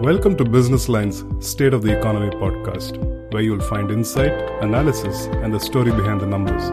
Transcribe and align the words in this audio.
Welcome 0.00 0.36
to 0.38 0.44
Business 0.44 0.88
Line's 0.88 1.24
State 1.38 1.72
of 1.72 1.82
the 1.82 1.96
Economy 1.96 2.28
podcast, 2.30 2.98
where 3.32 3.42
you'll 3.42 3.60
find 3.60 3.92
insight, 3.92 4.32
analysis, 4.60 5.26
and 5.26 5.54
the 5.54 5.60
story 5.60 5.92
behind 5.92 6.20
the 6.20 6.26
numbers. 6.26 6.68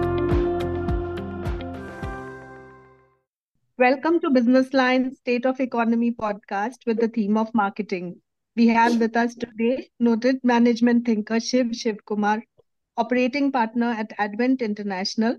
Welcome 3.78 4.20
to 4.22 4.32
Business 4.32 4.74
Line's 4.74 5.20
State 5.20 5.46
of 5.46 5.60
Economy 5.60 6.12
podcast 6.12 6.78
with 6.88 7.00
the 7.00 7.10
theme 7.10 7.38
of 7.38 7.54
marketing. 7.54 8.20
We 8.56 8.68
have 8.70 9.00
with 9.00 9.16
us 9.16 9.36
today 9.36 9.90
noted 10.00 10.40
management 10.44 11.06
thinker 11.06 11.40
Shiv 11.40 11.68
Shivakumar, 11.68 12.42
operating 12.98 13.52
partner 13.52 13.92
at 13.92 14.12
Advent 14.18 14.64
International, 14.64 15.38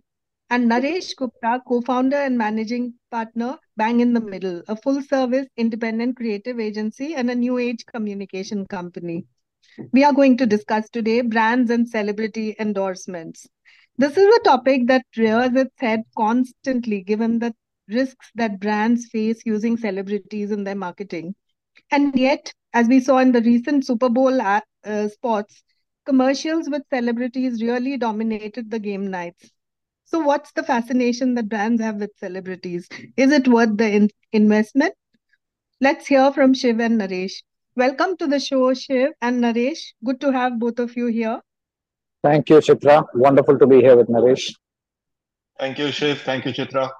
and 0.53 0.71
Naresh 0.71 1.17
Gupta, 1.17 1.63
co-founder 1.67 2.19
and 2.19 2.37
managing 2.37 2.93
partner, 3.11 3.57
Bang 3.79 4.01
in 4.01 4.13
the 4.13 4.21
Middle, 4.21 4.63
a 4.69 4.77
full-service 4.77 5.47
independent 5.57 6.15
creative 6.15 6.61
agency 6.61 7.15
and 7.15 7.31
a 7.31 7.35
new 7.35 7.57
age 7.57 7.87
communication 7.87 8.67
company. 8.67 9.25
We 9.93 10.05
are 10.05 10.13
going 10.13 10.37
to 10.37 10.45
discuss 10.45 10.91
today 10.91 11.23
brands 11.23 11.71
and 11.71 11.89
celebrity 11.89 12.55
endorsements. 12.59 13.47
This 13.97 14.19
is 14.19 14.27
a 14.27 14.43
topic 14.45 14.89
that 14.89 15.07
rears 15.17 15.55
its 15.55 15.73
head 15.79 16.03
constantly 16.19 17.01
given 17.01 17.39
the 17.39 17.55
risks 17.89 18.31
that 18.35 18.61
brands 18.61 19.07
face 19.07 19.41
using 19.47 19.79
celebrities 19.79 20.51
in 20.51 20.65
their 20.65 20.75
marketing. 20.75 21.35
And 21.91 22.15
yet, 22.15 22.53
as 22.75 22.89
we 22.89 23.01
saw 23.01 23.21
in 23.21 23.33
the 23.33 23.41
recent 23.41 23.87
Super 23.87 24.11
Bowl 24.11 24.39
uh, 24.39 24.61
spots, 25.09 25.63
commercials 26.05 26.69
with 26.69 26.83
celebrities 26.93 27.63
really 27.63 27.97
dominated 27.97 28.71
the 28.71 28.79
game 28.79 29.11
nights. 29.11 29.51
So, 30.13 30.19
what's 30.19 30.53
the 30.53 30.63
fascination 30.63 31.37
that 31.37 31.49
brands 31.49 31.81
have 31.81 31.97
with 31.97 32.11
celebrities? 32.19 32.87
Is 33.17 33.33
it 33.33 33.49
worth 33.49 33.79
the 33.79 33.91
in- 33.91 34.11
investment? 34.31 34.93
Let's 35.81 36.07
hear 36.07 36.31
from 36.35 36.53
Shiv 36.53 36.81
and 36.81 37.01
Naresh. 37.01 37.33
Welcome 37.77 38.19
to 38.19 38.27
the 38.27 38.39
show, 38.39 38.75
Shiv 38.75 39.13
and 39.23 39.43
Naresh. 39.43 39.79
Good 40.05 40.21
to 40.21 40.31
have 40.31 40.59
both 40.59 40.79
of 40.81 40.95
you 40.99 41.07
here. 41.07 41.41
Thank 42.23 42.51
you, 42.51 42.57
Chitra. 42.57 43.07
Wonderful 43.15 43.59
to 43.59 43.67
be 43.67 43.81
here 43.81 43.97
with 43.97 44.09
Naresh. 44.09 44.53
Thank 45.59 45.79
you, 45.79 45.91
Shiv. 45.91 46.21
Thank 46.21 46.45
you, 46.45 46.53
Chitra. 46.53 46.91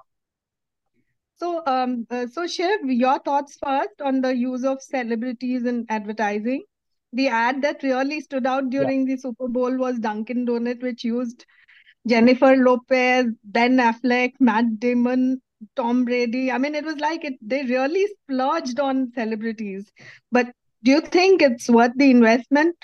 So, 1.35 1.61
um, 1.67 2.07
uh, 2.09 2.25
so 2.25 2.47
Shiv, 2.47 2.79
your 2.85 3.19
thoughts 3.19 3.59
first 3.63 4.01
on 4.01 4.21
the 4.21 4.35
use 4.35 4.63
of 4.63 4.81
celebrities 4.81 5.65
in 5.65 5.85
advertising. 5.87 6.63
The 7.11 7.27
ad 7.27 7.61
that 7.61 7.83
really 7.83 8.21
stood 8.21 8.47
out 8.47 8.71
during 8.71 9.07
yeah. 9.07 9.13
the 9.13 9.21
Super 9.21 9.47
Bowl 9.47 9.77
was 9.77 9.99
Dunkin' 9.99 10.47
Donut, 10.47 10.81
which 10.81 11.03
used 11.03 11.45
Jennifer 12.07 12.55
Lopez, 12.55 13.27
Ben 13.43 13.77
Affleck, 13.77 14.33
Matt 14.39 14.79
Damon, 14.79 15.41
Tom 15.75 16.05
Brady. 16.05 16.51
I 16.51 16.57
mean, 16.57 16.75
it 16.75 16.85
was 16.85 16.97
like 16.97 17.23
it, 17.23 17.35
they 17.41 17.63
really 17.63 18.05
splurged 18.07 18.79
on 18.79 19.11
celebrities. 19.13 19.91
But 20.31 20.47
do 20.83 20.91
you 20.91 21.01
think 21.01 21.41
it's 21.41 21.69
worth 21.69 21.93
the 21.95 22.11
investment? 22.11 22.75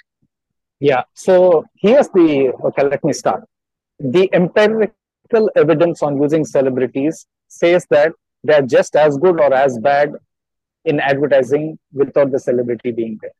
Yeah. 0.80 1.04
So 1.14 1.66
here's 1.76 2.08
the 2.10 2.54
okay, 2.64 2.84
let 2.84 3.04
me 3.04 3.12
start. 3.14 3.44
The 4.00 4.30
empirical 4.34 5.50
evidence 5.56 6.02
on 6.02 6.22
using 6.22 6.46
celebrities 6.46 7.26
says 7.50 7.86
that 7.90 8.14
they're 8.44 8.62
just 8.62 8.96
as 8.96 9.18
good 9.18 9.40
or 9.42 9.54
as 9.54 9.78
bad 9.80 10.14
in 10.86 11.02
advertising 11.02 11.78
without 11.92 12.32
the 12.32 12.40
celebrity 12.40 12.92
being 12.92 13.20
there. 13.22 13.34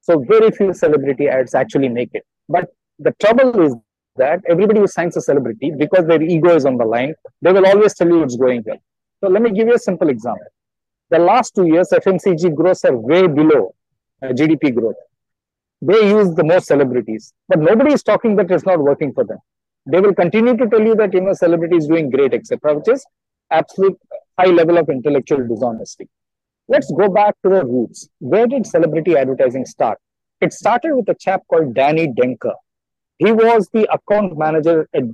So 0.00 0.18
very 0.18 0.50
few 0.50 0.74
celebrity 0.74 1.28
ads 1.28 1.54
actually 1.54 1.88
make 1.88 2.10
it. 2.14 2.26
But 2.48 2.74
the 2.98 3.12
trouble 3.20 3.60
is 3.62 3.74
that 4.16 4.40
everybody 4.48 4.80
who 4.80 4.86
signs 4.86 5.16
a 5.16 5.20
celebrity, 5.20 5.72
because 5.76 6.06
their 6.06 6.22
ego 6.22 6.54
is 6.54 6.66
on 6.66 6.76
the 6.76 6.84
line, 6.84 7.14
they 7.42 7.52
will 7.52 7.66
always 7.66 7.94
tell 7.94 8.08
you 8.08 8.22
it's 8.22 8.36
going 8.36 8.62
well. 8.64 8.78
So 9.20 9.28
let 9.28 9.42
me 9.42 9.50
give 9.50 9.68
you 9.68 9.74
a 9.74 9.78
simple 9.78 10.08
example. 10.08 10.46
The 11.10 11.18
last 11.18 11.54
two 11.54 11.66
years, 11.66 11.88
FMCG 11.92 12.54
growths 12.54 12.84
are 12.84 12.96
way 12.96 13.26
below 13.26 13.74
uh, 14.22 14.28
GDP 14.28 14.74
growth. 14.74 14.96
They 15.82 16.08
use 16.08 16.34
the 16.34 16.44
most 16.44 16.66
celebrities, 16.66 17.32
but 17.48 17.58
nobody 17.58 17.92
is 17.92 18.02
talking 18.02 18.36
that 18.36 18.50
it's 18.50 18.64
not 18.64 18.78
working 18.78 19.12
for 19.12 19.24
them. 19.24 19.38
They 19.86 20.00
will 20.00 20.14
continue 20.14 20.56
to 20.56 20.66
tell 20.66 20.80
you 20.80 20.94
that 20.94 21.12
you 21.12 21.20
know 21.20 21.34
celebrity 21.34 21.76
is 21.76 21.86
doing 21.86 22.08
great, 22.08 22.32
etc., 22.32 22.74
which 22.74 22.88
is 22.88 23.04
absolute 23.50 23.98
high 24.38 24.46
level 24.46 24.78
of 24.78 24.88
intellectual 24.88 25.46
dishonesty. 25.46 26.08
Let's 26.68 26.90
go 26.90 27.08
back 27.10 27.34
to 27.42 27.50
the 27.50 27.66
roots. 27.66 28.08
Where 28.20 28.46
did 28.46 28.66
celebrity 28.66 29.16
advertising 29.16 29.66
start? 29.66 29.98
It 30.40 30.54
started 30.54 30.94
with 30.94 31.08
a 31.10 31.14
chap 31.14 31.42
called 31.48 31.74
Danny 31.74 32.08
Danker 32.08 32.54
he 33.18 33.32
was 33.32 33.68
the 33.72 33.86
account 33.92 34.36
manager 34.36 34.88
at 34.94 35.04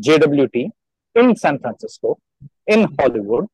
JWT 0.00 0.70
in 1.14 1.36
San 1.36 1.58
Francisco, 1.58 2.18
in 2.66 2.88
Hollywood. 2.98 3.46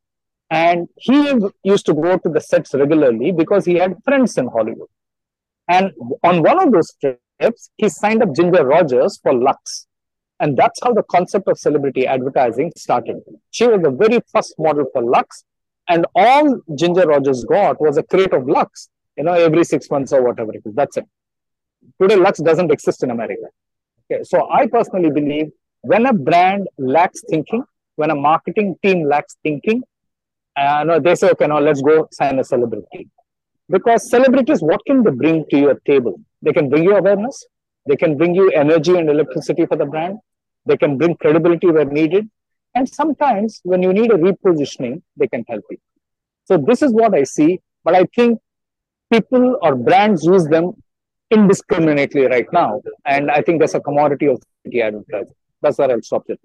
And 0.51 0.89
he 0.97 1.33
used 1.65 1.87
to 1.87 1.95
go 1.95 2.19
to 2.19 2.29
the 2.29 2.41
sets 2.41 2.75
regularly 2.75 3.33
because 3.33 3.65
he 3.65 3.77
had 3.77 3.97
friends 4.05 4.37
in 4.37 4.49
Hollywood. 4.49 4.89
And 5.69 5.93
on 6.23 6.43
one 6.43 6.63
of 6.63 6.73
those 6.73 6.93
trips, 7.01 7.71
he 7.77 7.89
signed 7.89 8.23
up 8.23 8.35
Ginger 8.35 8.67
Rogers 8.67 9.19
for 9.23 9.33
Lux. 9.33 9.87
And 10.41 10.57
that's 10.57 10.81
how 10.83 10.93
the 10.93 11.05
concept 11.05 11.49
of 11.49 11.59
celebrity 11.59 12.07
advertising 12.07 12.73
started. 12.77 13.23
She 13.51 13.67
was 13.67 13.81
the 13.81 13.91
very 13.91 14.21
first 14.33 14.55
model 14.59 14.87
for 14.93 15.03
Lux. 15.03 15.45
And 15.89 16.05
all 16.15 16.61
Ginger 16.75 17.07
Rogers 17.07 17.45
got 17.45 17.81
was 17.81 17.97
a 17.97 18.03
crate 18.03 18.33
of 18.35 18.47
Lux, 18.47 18.89
you 19.17 19.25
know, 19.25 19.33
every 19.33 19.65
six 19.65 19.91
months 19.91 20.13
or 20.13 20.23
whatever 20.23 20.55
it 20.55 20.63
is. 20.65 20.75
That's 20.75 20.97
it. 20.97 21.07
Today, 22.01 22.17
Lux 22.17 22.41
doesn't 22.41 22.71
exist 22.71 23.03
in 23.03 23.11
America. 23.11 23.47
Okay, 24.11 24.23
so 24.25 24.51
I 24.51 24.67
personally 24.67 25.11
believe 25.11 25.51
when 25.83 26.07
a 26.07 26.13
brand 26.13 26.69
lacks 26.79 27.23
thinking, 27.29 27.65
when 27.97 28.11
a 28.11 28.15
marketing 28.15 28.77
team 28.83 29.09
lacks 29.09 29.37
thinking, 29.43 29.83
uh, 30.57 30.85
no, 30.85 31.01
they 31.01 31.15
say, 31.15 31.31
okay, 31.31 31.47
now 31.47 31.59
let's 31.59 31.83
go 31.83 32.09
sign 32.13 32.39
a 32.39 32.45
celebrity. 32.45 33.09
Because 33.69 34.09
celebrities, 34.09 34.61
what 34.61 34.81
can 34.87 35.03
they 35.03 35.11
bring 35.11 35.45
to 35.51 35.59
your 35.59 35.75
table? 35.87 36.21
They 36.43 36.53
can 36.53 36.69
bring 36.69 36.85
you 36.85 36.97
awareness, 36.97 37.45
they 37.89 37.97
can 37.97 38.17
bring 38.17 38.35
you 38.35 38.51
energy 38.51 38.97
and 38.97 39.09
electricity 39.09 39.67
for 39.67 39.77
the 39.77 39.87
brand, 39.87 40.19
they 40.67 40.77
can 40.77 40.99
bring 40.99 41.17
credibility 41.17 41.69
where 41.69 41.85
needed, 41.85 42.29
and 42.75 42.89
sometimes 42.89 43.61
when 43.65 43.83
you 43.83 43.93
need 43.93 44.11
a 44.13 44.17
repositioning, 44.17 45.03
they 45.17 45.29
can 45.29 45.45
help 45.49 45.65
you. 45.71 45.79
So 46.45 46.57
this 46.57 46.83
is 46.83 46.93
what 46.93 47.15
I 47.15 47.25
see, 47.25 47.61
but 47.85 47.95
I 47.95 48.05
think 48.15 48.41
people 49.11 49.59
or 49.63 49.75
brands 49.75 50.25
use 50.25 50.47
them 50.47 50.73
indiscriminately 51.33 52.27
right 52.27 52.47
now. 52.53 52.81
And 53.05 53.31
I 53.31 53.43
think 53.43 53.61
that's 53.61 53.75
a 53.75 53.81
commodity 53.81 54.27
of 54.27 54.43
the 54.65 54.83
advertising. 54.83 55.35
That's 55.63 55.79
where 55.79 55.91
I'll 55.91 56.03
stop 56.03 56.25
it. 56.29 56.41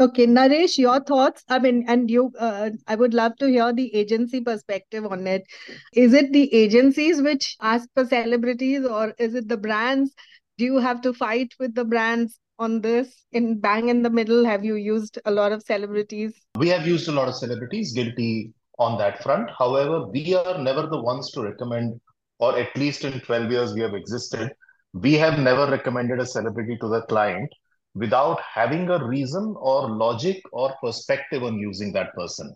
Okay, 0.00 0.26
Naresh, 0.26 0.78
your 0.78 1.00
thoughts? 1.00 1.44
I 1.48 1.58
mean, 1.58 1.84
and 1.86 2.10
you, 2.10 2.32
uh, 2.38 2.70
I 2.88 2.94
would 2.94 3.14
love 3.14 3.36
to 3.36 3.46
hear 3.46 3.72
the 3.72 3.94
agency 3.94 4.40
perspective 4.40 5.04
on 5.06 5.26
it. 5.26 5.44
Is 5.92 6.14
it 6.14 6.32
the 6.32 6.52
agencies 6.52 7.20
which 7.20 7.56
ask 7.60 7.88
for 7.94 8.06
celebrities, 8.06 8.86
or 8.86 9.14
is 9.18 9.34
it 9.34 9.48
the 9.48 9.56
brands? 9.56 10.14
Do 10.58 10.64
you 10.64 10.78
have 10.78 11.02
to 11.02 11.12
fight 11.12 11.52
with 11.60 11.74
the 11.74 11.84
brands 11.84 12.38
on 12.58 12.80
this? 12.80 13.24
In 13.32 13.60
Bang 13.60 13.90
in 13.90 14.02
the 14.02 14.10
Middle, 14.10 14.44
have 14.44 14.64
you 14.64 14.76
used 14.76 15.18
a 15.24 15.30
lot 15.30 15.52
of 15.52 15.62
celebrities? 15.62 16.34
We 16.56 16.68
have 16.68 16.86
used 16.86 17.08
a 17.08 17.12
lot 17.12 17.28
of 17.28 17.34
celebrities, 17.34 17.92
guilty 17.92 18.52
on 18.78 18.98
that 18.98 19.22
front. 19.22 19.50
However, 19.56 20.06
we 20.06 20.34
are 20.34 20.58
never 20.58 20.86
the 20.86 21.00
ones 21.00 21.30
to 21.32 21.42
recommend 21.42 22.00
or 22.42 22.58
at 22.58 22.76
least 22.76 23.04
in 23.04 23.20
12 23.20 23.52
years 23.52 23.72
we 23.72 23.80
have 23.80 23.94
existed, 23.94 24.50
we 24.92 25.12
have 25.14 25.38
never 25.38 25.70
recommended 25.70 26.18
a 26.18 26.26
celebrity 26.26 26.76
to 26.80 26.88
the 26.88 27.02
client 27.02 27.48
without 27.94 28.40
having 28.40 28.88
a 28.90 29.04
reason 29.06 29.54
or 29.58 29.88
logic 29.88 30.42
or 30.50 30.74
perspective 30.82 31.44
on 31.44 31.56
using 31.56 31.92
that 31.92 32.12
person. 32.14 32.52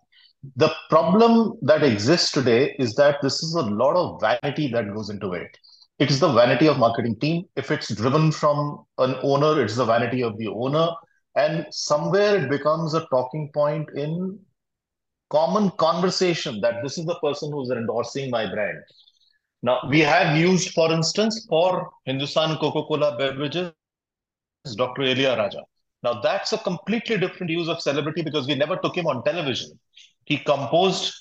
The 0.57 0.73
problem 0.91 1.53
that 1.63 1.85
exists 1.85 2.33
today 2.33 2.75
is 2.81 2.97
that 2.97 3.19
this 3.23 3.45
is 3.45 3.55
a 3.55 3.63
lot 3.63 3.95
of 3.95 4.21
vanity 4.21 4.67
that 4.73 4.93
goes 4.93 5.09
into 5.09 5.35
it. 5.35 5.57
It 6.01 6.11
is 6.11 6.19
the 6.19 6.33
vanity 6.33 6.67
of 6.67 6.79
marketing 6.79 7.21
team. 7.21 7.45
If 7.55 7.71
it's 7.71 7.95
driven 7.95 8.33
from 8.33 8.85
an 8.99 9.15
owner, 9.23 9.63
it's 9.63 9.77
the 9.77 9.85
vanity 9.85 10.23
of 10.23 10.37
the 10.37 10.49
owner. 10.49 10.89
And 11.37 11.65
somewhere 11.71 12.43
it 12.43 12.51
becomes 12.51 12.95
a 12.95 13.07
talking 13.07 13.51
point 13.55 13.89
in 13.95 14.37
common 15.31 15.71
conversation 15.79 16.61
that 16.63 16.83
this 16.83 16.99
is 16.99 17.07
the 17.07 17.19
person 17.23 17.53
who's 17.53 17.71
endorsing 17.71 18.31
my 18.31 18.53
brand 18.53 18.79
now, 19.67 19.81
we 19.89 19.99
have 19.99 20.37
used, 20.37 20.71
for 20.75 20.93
instance, 20.93 21.45
for 21.49 21.91
Hindustan 22.05 22.57
Coca-Cola 22.59 23.17
beverages, 23.19 23.73
Dr. 24.77 25.03
Ilaiyaraaja. 25.03 25.63
Now, 26.05 26.21
that's 26.21 26.53
a 26.53 26.59
completely 26.59 27.19
different 27.19 27.51
use 27.51 27.69
of 27.69 27.81
celebrity 27.81 28.23
because 28.23 28.47
we 28.47 28.55
never 28.55 28.77
took 28.77 28.97
him 28.97 29.09
on 29.09 29.25
television. 29.25 29.77
He 30.25 30.39
composed 30.39 31.13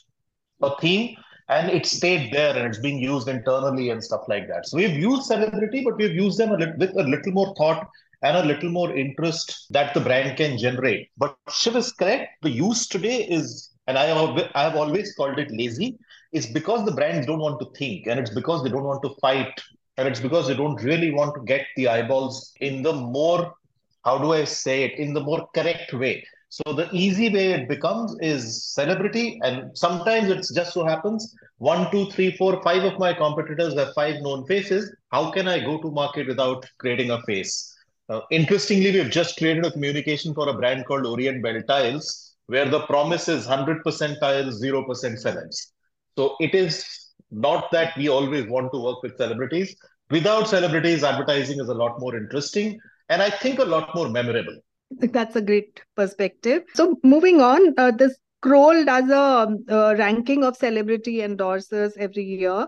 a 0.62 0.80
theme 0.80 1.18
and 1.50 1.72
it 1.72 1.88
stayed 1.88 2.32
there 2.32 2.56
and 2.56 2.68
it's 2.68 2.78
being 2.78 3.00
used 3.00 3.28
internally 3.28 3.90
and 3.90 4.04
stuff 4.04 4.22
like 4.28 4.48
that. 4.48 4.68
So 4.68 4.78
we've 4.78 4.96
used 4.96 5.24
celebrity, 5.24 5.84
but 5.84 5.98
we've 5.98 6.14
used 6.14 6.38
them 6.38 6.52
a 6.52 6.76
with 6.78 6.92
a 6.92 7.04
little 7.04 7.32
more 7.32 7.52
thought 7.56 7.88
and 8.22 8.38
a 8.38 8.46
little 8.46 8.70
more 8.70 8.96
interest 8.96 9.66
that 9.72 9.96
the 9.96 10.02
brand 10.02 10.38
can 10.38 10.60
generate. 10.60 11.10
But 11.18 11.36
Shiv 11.50 11.78
is 11.78 11.92
correct. 11.92 12.44
The 12.44 12.52
use 12.52 12.88
today 12.88 13.24
is, 13.24 13.72
and 13.88 13.98
I 13.98 14.06
have, 14.06 14.52
I 14.54 14.62
have 14.62 14.76
always 14.76 15.16
called 15.16 15.40
it 15.40 15.50
lazy 15.50 15.98
it's 16.36 16.48
because 16.58 16.86
the 16.86 16.96
brands 17.00 17.28
don't 17.28 17.46
want 17.48 17.60
to 17.62 17.68
think 17.80 18.08
and 18.08 18.20
it's 18.20 18.36
because 18.40 18.64
they 18.64 18.70
don't 18.76 18.90
want 18.92 19.04
to 19.04 19.16
fight 19.26 19.54
and 19.98 20.08
it's 20.08 20.20
because 20.20 20.48
they 20.48 20.56
don't 20.56 20.82
really 20.90 21.12
want 21.12 21.34
to 21.36 21.42
get 21.54 21.66
the 21.78 21.88
eyeballs 21.88 22.54
in 22.60 22.82
the 22.88 22.94
more 22.94 23.42
how 24.08 24.16
do 24.24 24.34
i 24.34 24.44
say 24.44 24.78
it 24.88 25.00
in 25.06 25.14
the 25.14 25.26
more 25.30 25.42
correct 25.60 25.94
way 26.04 26.16
So 26.56 26.74
the 26.74 26.90
easy 26.94 27.28
way 27.36 27.52
it 27.52 27.68
becomes 27.68 28.16
is 28.22 28.64
celebrity, 28.74 29.40
and 29.44 29.78
sometimes 29.78 30.30
it 30.30 30.46
just 30.56 30.74
so 30.74 30.86
happens 30.86 31.36
one, 31.58 31.92
two, 31.92 32.10
three, 32.12 32.32
four, 32.38 32.62
five 32.64 32.84
of 32.84 32.98
my 32.98 33.14
competitors 33.14 33.74
have 33.80 33.94
five 33.94 34.22
known 34.22 34.46
faces. 34.46 34.96
How 35.12 35.32
can 35.32 35.50
I 35.50 35.60
go 35.60 35.82
to 35.82 35.92
market 35.92 36.28
without 36.28 36.66
creating 36.78 37.12
a 37.12 37.22
face? 37.24 37.76
Uh, 38.08 38.22
interestingly, 38.32 38.92
we've 38.92 39.12
just 39.12 39.38
created 39.38 39.66
a 39.66 39.72
communication 39.72 40.34
for 40.34 40.48
a 40.48 40.54
brand 40.54 40.86
called 40.86 41.06
Orient 41.06 41.44
Bell 41.44 41.62
Tiles, 41.68 42.36
where 42.46 42.70
the 42.70 42.86
promise 42.86 43.28
is 43.28 43.48
100% 43.48 44.20
tiles, 44.20 44.62
0% 44.64 44.86
celebs. 45.26 45.74
So 46.18 46.36
it 46.40 46.56
is 46.56 47.14
not 47.32 47.72
that 47.72 47.96
we 47.98 48.08
always 48.10 48.48
want 48.48 48.72
to 48.74 48.80
work 48.80 49.04
with 49.04 49.18
celebrities. 49.18 49.76
Without 50.10 50.48
celebrities, 50.48 51.04
advertising 51.04 51.60
is 51.60 51.70
a 51.70 51.74
lot 51.74 52.00
more 52.00 52.16
interesting 52.16 52.80
and 53.10 53.22
I 53.22 53.30
think 53.30 53.60
a 53.60 53.66
lot 53.66 53.94
more 53.96 54.10
memorable. 54.10 54.56
That's 54.92 55.36
a 55.36 55.42
great 55.42 55.82
perspective. 55.96 56.64
So, 56.76 56.98
moving 57.04 57.42
on, 57.42 57.74
uh, 57.78 57.92
this 57.92 58.16
Kroll 58.42 58.86
does 58.86 59.10
a 59.10 59.58
uh, 59.72 59.96
ranking 59.98 60.44
of 60.44 60.56
celebrity 60.56 61.18
endorsers 61.18 61.98
every 61.98 62.24
year. 62.24 62.68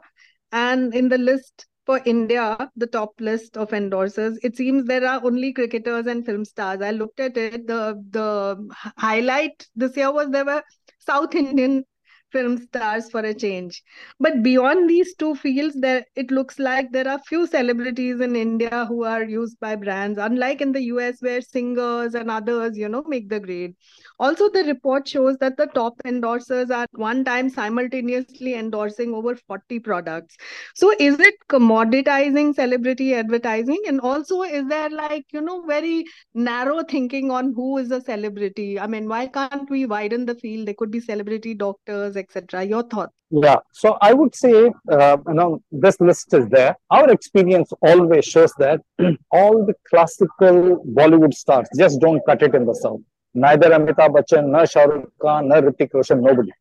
And 0.51 0.93
in 0.95 1.07
the 1.07 1.19
list 1.19 1.67
for 1.85 2.01
India, 2.05 2.69
the 2.75 2.87
top 2.87 3.11
list 3.19 3.57
of 3.57 3.69
endorsers, 3.69 4.37
it 4.41 4.57
seems 4.57 4.85
there 4.85 5.07
are 5.07 5.23
only 5.23 5.53
cricketers 5.53 6.07
and 6.07 6.25
film 6.25 6.45
stars. 6.45 6.81
I 6.81 6.91
looked 6.91 7.19
at 7.19 7.37
it. 7.37 7.67
The 7.67 8.03
the 8.09 8.69
highlight 8.97 9.67
this 9.75 9.95
year 9.95 10.11
was 10.11 10.31
there 10.31 10.45
were 10.45 10.63
South 10.97 11.35
Indian 11.35 11.83
film 12.31 12.57
stars 12.57 13.09
for 13.09 13.21
a 13.21 13.33
change. 13.33 13.81
But 14.19 14.43
beyond 14.43 14.89
these 14.89 15.15
two 15.15 15.35
fields, 15.35 15.75
there 15.79 16.05
it 16.15 16.31
looks 16.31 16.59
like 16.59 16.91
there 16.91 17.07
are 17.07 17.19
few 17.19 17.47
celebrities 17.47 18.19
in 18.21 18.35
India 18.35 18.85
who 18.87 19.03
are 19.03 19.23
used 19.23 19.59
by 19.59 19.75
brands, 19.75 20.17
unlike 20.19 20.61
in 20.61 20.71
the 20.71 20.83
US 20.83 21.21
where 21.21 21.41
singers 21.41 22.15
and 22.15 22.29
others, 22.31 22.77
you 22.77 22.89
know, 22.89 23.03
make 23.07 23.29
the 23.29 23.39
grade. 23.39 23.75
Also, 24.19 24.49
the 24.49 24.63
report 24.63 25.07
shows 25.07 25.37
that 25.37 25.57
the 25.57 25.67
top 25.67 25.93
endorsers 26.05 26.71
are 26.71 26.87
one 26.93 27.23
time 27.23 27.49
simultaneously 27.49 28.55
endorsing 28.55 29.13
over 29.13 29.35
40 29.35 29.79
products. 29.79 30.35
So 30.73 30.91
is 30.99 31.19
it 31.19 31.35
commoditizing 31.49 32.55
celebrity 32.55 33.13
advertising? 33.13 33.81
And 33.87 33.99
also, 33.99 34.41
is 34.41 34.65
there 34.67 34.89
like, 34.89 35.25
you 35.31 35.41
know, 35.41 35.61
very 35.67 36.05
narrow 36.33 36.83
thinking 36.83 37.29
on 37.29 37.53
who 37.53 37.77
is 37.77 37.91
a 37.91 38.01
celebrity? 38.01 38.79
I 38.79 38.87
mean, 38.87 39.07
why 39.07 39.27
can't 39.27 39.69
we 39.69 39.85
widen 39.85 40.25
the 40.25 40.35
field? 40.35 40.67
There 40.67 40.73
could 40.73 40.89
be 40.89 40.99
celebrity 40.99 41.53
doctors, 41.53 42.17
etc. 42.17 42.63
Your 42.63 42.83
thoughts? 42.83 43.13
Yeah, 43.29 43.57
so 43.73 43.97
I 44.01 44.13
would 44.13 44.33
say, 44.33 44.71
uh, 44.89 45.17
you 45.27 45.33
know, 45.33 45.61
this 45.71 45.99
list 45.99 46.33
is 46.33 46.47
there. 46.47 46.75
Our 46.89 47.11
experience 47.11 47.71
always 47.81 48.25
shows 48.25 48.53
that 48.57 48.81
all 49.31 49.65
the 49.65 49.75
classical 49.89 50.83
Bollywood 50.85 51.33
stars 51.33 51.67
just 51.77 51.99
don't 51.99 52.21
cut 52.25 52.41
it 52.41 52.55
in 52.55 52.65
the 52.65 52.73
south. 52.73 53.01
Neither 53.33 53.69
Amitabh 53.69 54.13
Bachchan, 54.15 54.47
nor 54.47 54.65
Shah 54.65 54.83
Rukh 54.83 55.11
Khan, 55.21 55.47
nor 55.47 55.61
Hrithik 55.61 55.93
Roshan, 55.93 56.21
nobody. 56.21 56.51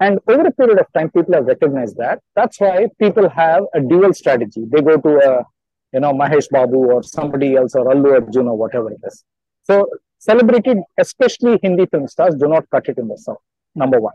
And 0.00 0.18
over 0.28 0.46
a 0.46 0.52
period 0.52 0.78
of 0.78 0.86
time, 0.92 1.10
people 1.10 1.34
have 1.34 1.46
recognized 1.46 1.96
that. 1.98 2.20
That's 2.34 2.60
why 2.60 2.88
people 2.98 3.28
have 3.28 3.64
a 3.74 3.80
dual 3.80 4.12
strategy. 4.12 4.64
They 4.66 4.80
go 4.80 4.96
to 4.96 5.08
a, 5.08 5.44
you 5.92 6.00
know, 6.00 6.12
Mahesh 6.12 6.50
Babu 6.50 6.76
or 6.76 7.02
somebody 7.02 7.56
else 7.56 7.74
or 7.74 7.86
Allu 7.86 8.12
Arjun 8.12 8.48
or 8.48 8.58
whatever 8.58 8.90
it 8.90 9.00
is. 9.04 9.24
So 9.62 9.88
celebrated, 10.18 10.78
especially 10.98 11.58
Hindi 11.62 11.86
film 11.86 12.08
stars, 12.08 12.34
do 12.34 12.48
not 12.48 12.68
cut 12.70 12.88
it 12.88 12.98
in 12.98 13.08
the 13.08 13.16
south. 13.16 13.38
Number 13.74 14.00
one. 14.00 14.14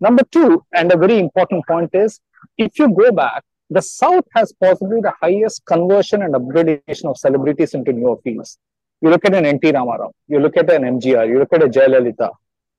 Number 0.00 0.24
two, 0.32 0.64
and 0.72 0.90
a 0.90 0.96
very 0.96 1.18
important 1.18 1.66
point 1.66 1.90
is, 1.94 2.18
if 2.58 2.78
you 2.78 2.92
go 2.92 3.12
back, 3.12 3.44
the 3.70 3.80
South 3.80 4.24
has 4.34 4.52
possibly 4.52 5.00
the 5.00 5.12
highest 5.20 5.64
conversion 5.64 6.22
and 6.22 6.34
upgradation 6.34 7.04
of 7.04 7.16
celebrities 7.16 7.72
into 7.74 7.92
newer 7.92 8.16
fields. 8.24 8.58
You 9.02 9.10
look 9.10 9.24
at 9.24 9.34
an 9.34 9.46
NT 9.56 9.64
Ramarao, 9.76 10.12
you 10.28 10.38
look 10.38 10.56
at 10.56 10.70
an 10.72 10.82
MGR, 10.82 11.28
you 11.28 11.38
look 11.40 11.52
at 11.52 11.62
a 11.62 11.68
Jayalalitha. 11.68 12.30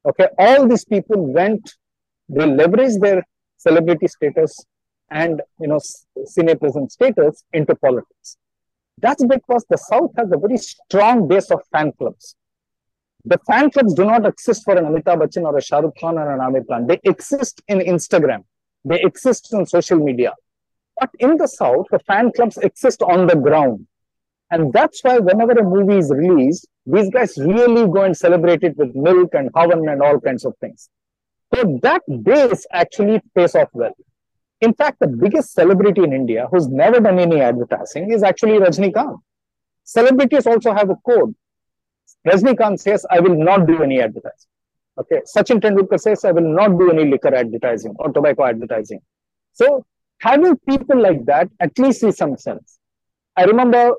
Okay, 0.06 0.28
all 0.38 0.68
these 0.68 0.86
people 0.86 1.34
went, 1.34 1.74
they 2.30 2.46
leveraged 2.46 3.02
their 3.02 3.24
celebrity 3.58 4.08
status 4.08 4.66
and 5.12 5.42
you 5.60 5.68
know 5.68 5.80
present 6.56 6.92
status 6.92 7.44
into 7.52 7.76
politics. 7.76 8.38
That's 9.00 9.26
because 9.26 9.66
the 9.70 9.78
South 9.78 10.12
has 10.18 10.32
a 10.32 10.38
very 10.38 10.58
strong 10.58 11.28
base 11.28 11.52
of 11.52 11.62
fan 11.72 11.92
clubs. 11.98 12.36
The 13.26 13.38
fan 13.48 13.72
clubs 13.72 13.94
do 13.94 14.06
not 14.06 14.26
exist 14.26 14.64
for 14.64 14.78
an 14.78 14.86
Amitabh 14.86 15.22
Bachchan 15.22 15.44
or 15.44 15.58
a 15.58 15.62
Shah 15.62 15.80
Rukh 15.80 15.94
Khan 16.00 16.18
or 16.18 16.32
an 16.34 16.40
Aamir 16.40 16.68
Khan. 16.68 16.88
They 16.88 17.00
exist 17.04 17.62
in 17.68 17.80
Instagram. 17.80 18.44
They 18.86 19.02
exist 19.02 19.54
in 19.54 19.66
social 19.66 19.98
media. 19.98 20.34
But 21.00 21.10
in 21.20 21.38
the 21.38 21.48
South, 21.48 21.86
the 21.92 22.00
fan 22.00 22.32
clubs 22.34 22.58
exist 22.58 23.02
on 23.02 23.28
the 23.28 23.36
ground. 23.36 23.88
And 24.54 24.72
that's 24.72 25.04
why 25.04 25.18
whenever 25.18 25.54
a 25.54 25.64
movie 25.64 25.98
is 25.98 26.12
released, 26.16 26.68
these 26.86 27.10
guys 27.10 27.36
really 27.40 27.88
go 27.92 28.04
and 28.04 28.16
celebrate 28.16 28.62
it 28.62 28.78
with 28.78 28.94
milk 28.94 29.32
and 29.34 29.52
havan 29.54 29.92
and 29.92 30.00
all 30.00 30.20
kinds 30.20 30.46
of 30.46 30.54
things. 30.62 30.90
So 31.56 31.80
that 31.82 32.04
base 32.22 32.68
actually 32.72 33.20
pays 33.36 33.56
off 33.56 33.70
well. 33.74 33.96
In 34.62 34.76
fact, 34.76 35.00
the 35.00 35.08
biggest 35.08 35.54
celebrity 35.54 36.04
in 36.04 36.14
India 36.14 36.48
who's 36.52 36.68
never 36.68 37.00
done 37.00 37.18
any 37.18 37.42
advertising 37.42 38.12
is 38.12 38.22
actually 38.22 38.60
Rajnikant. 38.60 39.18
Celebrities 39.86 40.46
also 40.46 40.72
have 40.72 40.92
a 40.92 40.98
code. 41.08 41.34
Rajnikant 42.28 42.80
says, 42.80 43.08
I 43.10 43.22
will 43.22 43.36
not 43.36 43.66
do 43.66 43.82
any 43.82 44.02
advertising. 44.02 44.52
Okay. 45.00 45.22
Sachin 45.36 45.62
Tendulkar 45.62 46.00
says, 46.00 46.24
I 46.26 46.32
will 46.32 46.54
not 46.60 46.78
do 46.78 46.92
any 46.92 47.10
liquor 47.10 47.34
advertising 47.34 47.96
or 47.98 48.12
tobacco 48.12 48.46
advertising. 48.46 49.00
So 49.54 49.84
having 50.20 50.58
people 50.70 51.02
like 51.02 51.26
that 51.26 51.50
at 51.60 51.80
least 51.80 52.04
is 52.04 52.18
some 52.18 52.38
sense. 52.38 52.78
I 53.36 53.46
remember 53.46 53.94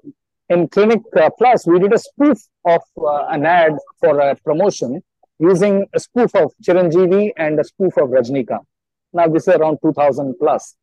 in 0.49 0.69
Clinic 0.69 1.01
uh, 1.17 1.31
Plus, 1.39 1.67
we 1.67 1.79
did 1.79 1.93
a 1.93 1.99
spoof 1.99 2.39
of 2.67 2.83
uh, 2.99 3.27
an 3.27 3.47
ad 3.47 3.73
for 4.01 4.19
a 4.21 4.37
promotion 4.37 5.03
using 5.39 5.87
a 5.95 6.01
spoof 6.01 6.35
of 6.35 6.53
Chiranjeevi 6.63 7.31
and 7.37 7.59
a 7.59 7.65
spoof 7.65 7.97
of 7.97 8.11
Rajnikant. 8.11 8.65
Now, 9.13 9.29
this 9.29 9.49
is 9.49 9.55
around 9.55 9.79
2000 9.83 10.35
plus. 10.39 10.77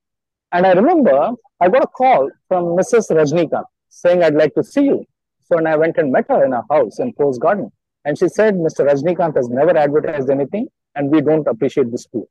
And 0.51 0.65
I 0.65 0.73
remember 0.73 1.31
I 1.59 1.69
got 1.69 1.83
a 1.83 1.87
call 1.87 2.29
from 2.47 2.63
Mrs. 2.77 3.11
Rajnikant 3.11 3.65
saying, 3.89 4.23
I'd 4.23 4.35
like 4.35 4.53
to 4.55 4.63
see 4.63 4.83
you. 4.83 5.05
So 5.43 5.57
when 5.57 5.67
I 5.67 5.75
went 5.75 5.97
and 5.97 6.11
met 6.11 6.25
her 6.29 6.43
in 6.45 6.51
her 6.51 6.63
house 6.69 6.99
in 6.99 7.13
Poes 7.13 7.37
Garden, 7.37 7.71
and 8.03 8.17
she 8.17 8.29
said, 8.29 8.55
Mr. 8.55 8.85
Rajnikant 8.89 9.35
has 9.35 9.47
never 9.49 9.77
advertised 9.77 10.29
anything, 10.29 10.67
and 10.95 11.09
we 11.11 11.21
don't 11.21 11.47
appreciate 11.47 11.91
this 11.91 12.05
too. 12.07 12.27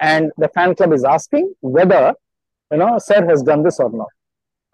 And 0.00 0.32
the 0.36 0.48
fan 0.48 0.74
club 0.74 0.92
is 0.92 1.04
asking 1.04 1.54
whether, 1.60 2.14
you 2.70 2.78
know, 2.78 2.98
Sir 2.98 3.26
has 3.26 3.42
done 3.42 3.62
this 3.62 3.80
or 3.80 3.90
not. 3.90 4.08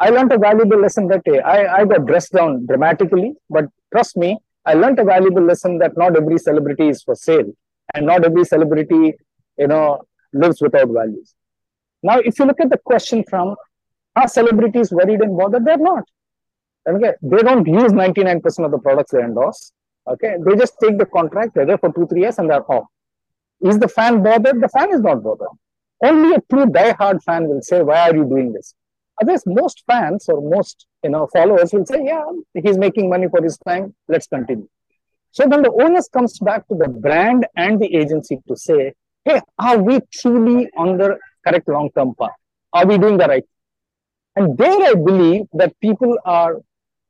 I 0.00 0.10
learned 0.10 0.32
a 0.32 0.38
valuable 0.38 0.80
lesson 0.80 1.08
that 1.08 1.24
day. 1.24 1.40
I, 1.40 1.80
I 1.80 1.84
got 1.84 2.06
dressed 2.06 2.32
down 2.32 2.66
dramatically, 2.66 3.34
but 3.50 3.66
trust 3.92 4.16
me, 4.16 4.38
I 4.64 4.74
learned 4.74 4.98
a 4.98 5.04
valuable 5.04 5.42
lesson 5.42 5.78
that 5.78 5.96
not 5.96 6.16
every 6.16 6.38
celebrity 6.38 6.88
is 6.88 7.02
for 7.02 7.14
sale, 7.14 7.50
and 7.94 8.06
not 8.06 8.24
every 8.24 8.44
celebrity, 8.44 9.14
you 9.56 9.66
know, 9.66 10.02
lives 10.32 10.60
without 10.60 10.88
values. 10.88 11.34
Now, 12.02 12.18
if 12.18 12.38
you 12.38 12.44
look 12.44 12.60
at 12.60 12.70
the 12.70 12.78
question 12.78 13.24
from 13.28 13.56
are 14.14 14.28
celebrities 14.28 14.90
worried 14.90 15.20
and 15.20 15.36
bothered? 15.36 15.64
They're 15.64 15.78
not. 15.78 16.04
Okay, 16.88 17.12
they 17.22 17.38
don't 17.38 17.66
use 17.66 17.92
99% 17.92 18.64
of 18.64 18.70
the 18.70 18.78
products 18.78 19.12
they 19.12 19.20
endorse. 19.20 19.72
Okay, 20.08 20.36
they 20.44 20.56
just 20.56 20.74
take 20.82 20.98
the 20.98 21.06
contract, 21.06 21.54
they're 21.54 21.66
there 21.66 21.78
for 21.78 21.92
two, 21.92 22.06
three 22.06 22.22
years 22.22 22.38
and 22.38 22.50
they're 22.50 22.70
off. 22.70 22.86
Is 23.60 23.78
the 23.78 23.88
fan 23.88 24.22
bothered? 24.22 24.60
The 24.60 24.68
fan 24.68 24.92
is 24.92 25.00
not 25.00 25.22
bothered. 25.22 25.48
Only 26.02 26.36
a 26.36 26.40
true 26.50 26.66
die-hard 26.66 27.22
fan 27.22 27.48
will 27.48 27.60
say, 27.60 27.82
why 27.82 28.08
are 28.08 28.16
you 28.16 28.24
doing 28.24 28.52
this? 28.52 28.74
Otherwise, 29.20 29.44
most 29.46 29.82
fans 29.86 30.28
or 30.28 30.40
most 30.40 30.86
you 31.02 31.10
know 31.10 31.28
followers 31.32 31.72
will 31.72 31.86
say, 31.86 32.02
yeah, 32.04 32.24
he's 32.54 32.78
making 32.78 33.08
money 33.08 33.28
for 33.28 33.42
his 33.42 33.58
time, 33.58 33.94
let's 34.08 34.26
continue. 34.26 34.68
So 35.32 35.46
then 35.46 35.62
the 35.62 35.72
onus 35.72 36.08
comes 36.08 36.38
back 36.38 36.66
to 36.68 36.74
the 36.74 36.88
brand 36.88 37.46
and 37.56 37.80
the 37.80 37.94
agency 37.94 38.38
to 38.48 38.56
say, 38.56 38.94
hey, 39.24 39.40
are 39.58 39.78
we 39.78 40.00
truly 40.12 40.70
on 40.76 40.96
the 40.96 41.18
correct 41.46 41.68
long-term 41.68 42.14
path? 42.18 42.30
Are 42.72 42.86
we 42.86 42.98
doing 42.98 43.18
the 43.18 43.26
right? 43.26 43.44
And 44.36 44.56
there 44.56 44.82
I 44.82 44.94
believe 44.94 45.42
that 45.52 45.78
people 45.80 46.16
are 46.24 46.56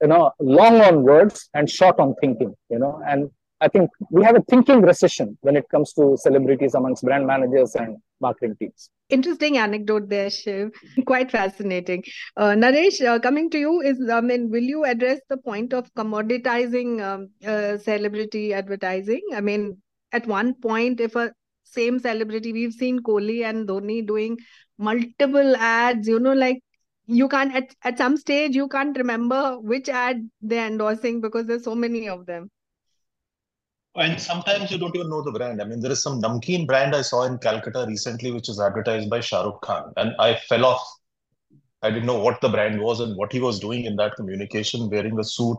you 0.00 0.08
know, 0.08 0.32
long 0.40 0.80
on 0.80 1.02
words 1.02 1.48
and 1.54 1.68
short 1.68 1.98
on 1.98 2.14
thinking, 2.20 2.54
you 2.70 2.78
know, 2.78 3.02
and 3.06 3.30
I 3.60 3.68
think 3.68 3.90
we 4.10 4.22
have 4.24 4.36
a 4.36 4.42
thinking 4.42 4.82
recession 4.82 5.36
when 5.40 5.56
it 5.56 5.64
comes 5.70 5.92
to 5.94 6.16
celebrities 6.16 6.74
amongst 6.74 7.02
brand 7.02 7.26
managers 7.26 7.74
and 7.74 7.96
marketing 8.20 8.56
teams. 8.58 8.90
Interesting 9.08 9.58
anecdote 9.58 10.08
there, 10.08 10.30
Shiv. 10.30 10.70
Quite 11.06 11.30
fascinating. 11.30 12.04
Uh, 12.36 12.50
Naresh, 12.50 13.04
uh, 13.06 13.18
coming 13.18 13.50
to 13.50 13.58
you 13.58 13.80
is, 13.80 14.08
I 14.10 14.20
mean, 14.20 14.50
will 14.50 14.62
you 14.62 14.84
address 14.84 15.20
the 15.28 15.38
point 15.38 15.72
of 15.72 15.92
commoditizing 15.94 17.02
um, 17.02 17.30
uh, 17.46 17.78
celebrity 17.78 18.52
advertising? 18.52 19.22
I 19.34 19.40
mean, 19.40 19.78
at 20.12 20.26
one 20.26 20.54
point, 20.54 21.00
if 21.00 21.16
a 21.16 21.32
same 21.64 21.98
celebrity, 21.98 22.52
we've 22.52 22.72
seen 22.72 23.00
Kohli 23.00 23.44
and 23.44 23.68
Dhoni 23.68 24.06
doing 24.06 24.38
multiple 24.78 25.56
ads, 25.56 26.08
you 26.08 26.18
know, 26.18 26.32
like 26.32 26.62
you 27.08 27.26
can't 27.28 27.54
at, 27.54 27.74
at 27.84 27.96
some 27.96 28.16
stage 28.16 28.54
you 28.54 28.68
can't 28.68 28.96
remember 28.98 29.58
which 29.60 29.88
ad 29.88 30.28
they're 30.42 30.66
endorsing 30.66 31.22
because 31.22 31.46
there's 31.46 31.64
so 31.64 31.74
many 31.74 32.06
of 32.06 32.26
them 32.26 32.50
and 33.98 34.20
sometimes 34.20 34.70
you 34.70 34.78
don't 34.78 34.94
even 34.94 35.10
know 35.10 35.22
the 35.22 35.32
brand. 35.32 35.60
I 35.60 35.64
mean, 35.64 35.80
there 35.80 35.90
is 35.90 36.02
some 36.02 36.20
namkeen 36.20 36.66
brand 36.66 36.94
I 36.94 37.02
saw 37.02 37.24
in 37.24 37.38
Calcutta 37.38 37.84
recently, 37.86 38.30
which 38.30 38.48
is 38.48 38.60
advertised 38.60 39.10
by 39.10 39.20
Shah 39.20 39.42
Rukh 39.42 39.60
Khan, 39.62 39.92
and 39.96 40.14
I 40.18 40.36
fell 40.48 40.64
off. 40.64 40.82
I 41.82 41.90
didn't 41.90 42.06
know 42.06 42.20
what 42.20 42.40
the 42.40 42.48
brand 42.48 42.80
was 42.80 43.00
and 43.00 43.16
what 43.16 43.32
he 43.32 43.40
was 43.40 43.60
doing 43.60 43.84
in 43.84 43.96
that 43.96 44.16
communication, 44.16 44.90
wearing 44.90 45.18
a 45.18 45.24
suit, 45.24 45.58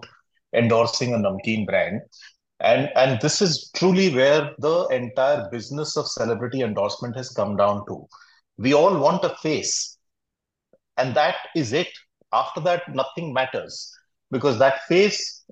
endorsing 0.53 1.13
a 1.13 1.17
namkeen 1.17 1.65
brand. 1.65 2.01
And 2.59 2.89
and 2.95 3.21
this 3.21 3.41
is 3.41 3.71
truly 3.75 4.13
where 4.13 4.51
the 4.59 4.87
entire 4.87 5.49
business 5.49 5.95
of 5.95 6.07
celebrity 6.07 6.61
endorsement 6.61 7.15
has 7.15 7.29
come 7.29 7.55
down 7.55 7.85
to. 7.87 8.05
We 8.57 8.73
all 8.73 8.97
want 8.99 9.23
a 9.23 9.35
face, 9.41 9.97
and 10.97 11.15
that 11.15 11.35
is 11.55 11.73
it. 11.73 11.89
After 12.33 12.59
that, 12.61 12.93
nothing 12.93 13.33
matters 13.33 13.91
because 14.31 14.59
that 14.59 14.83
face 14.83 15.43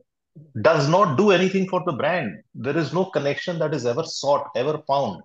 does 0.62 0.90
not 0.90 1.18
do 1.18 1.32
anything 1.32 1.68
for 1.68 1.84
the 1.86 1.94
brand. 1.94 2.42
There 2.56 2.78
is 2.78 2.94
no 2.94 3.06
connection 3.06 3.60
that 3.60 3.74
is 3.74 3.86
ever 3.86 4.04
sought, 4.04 4.50
ever 4.56 4.82
found. 4.88 5.22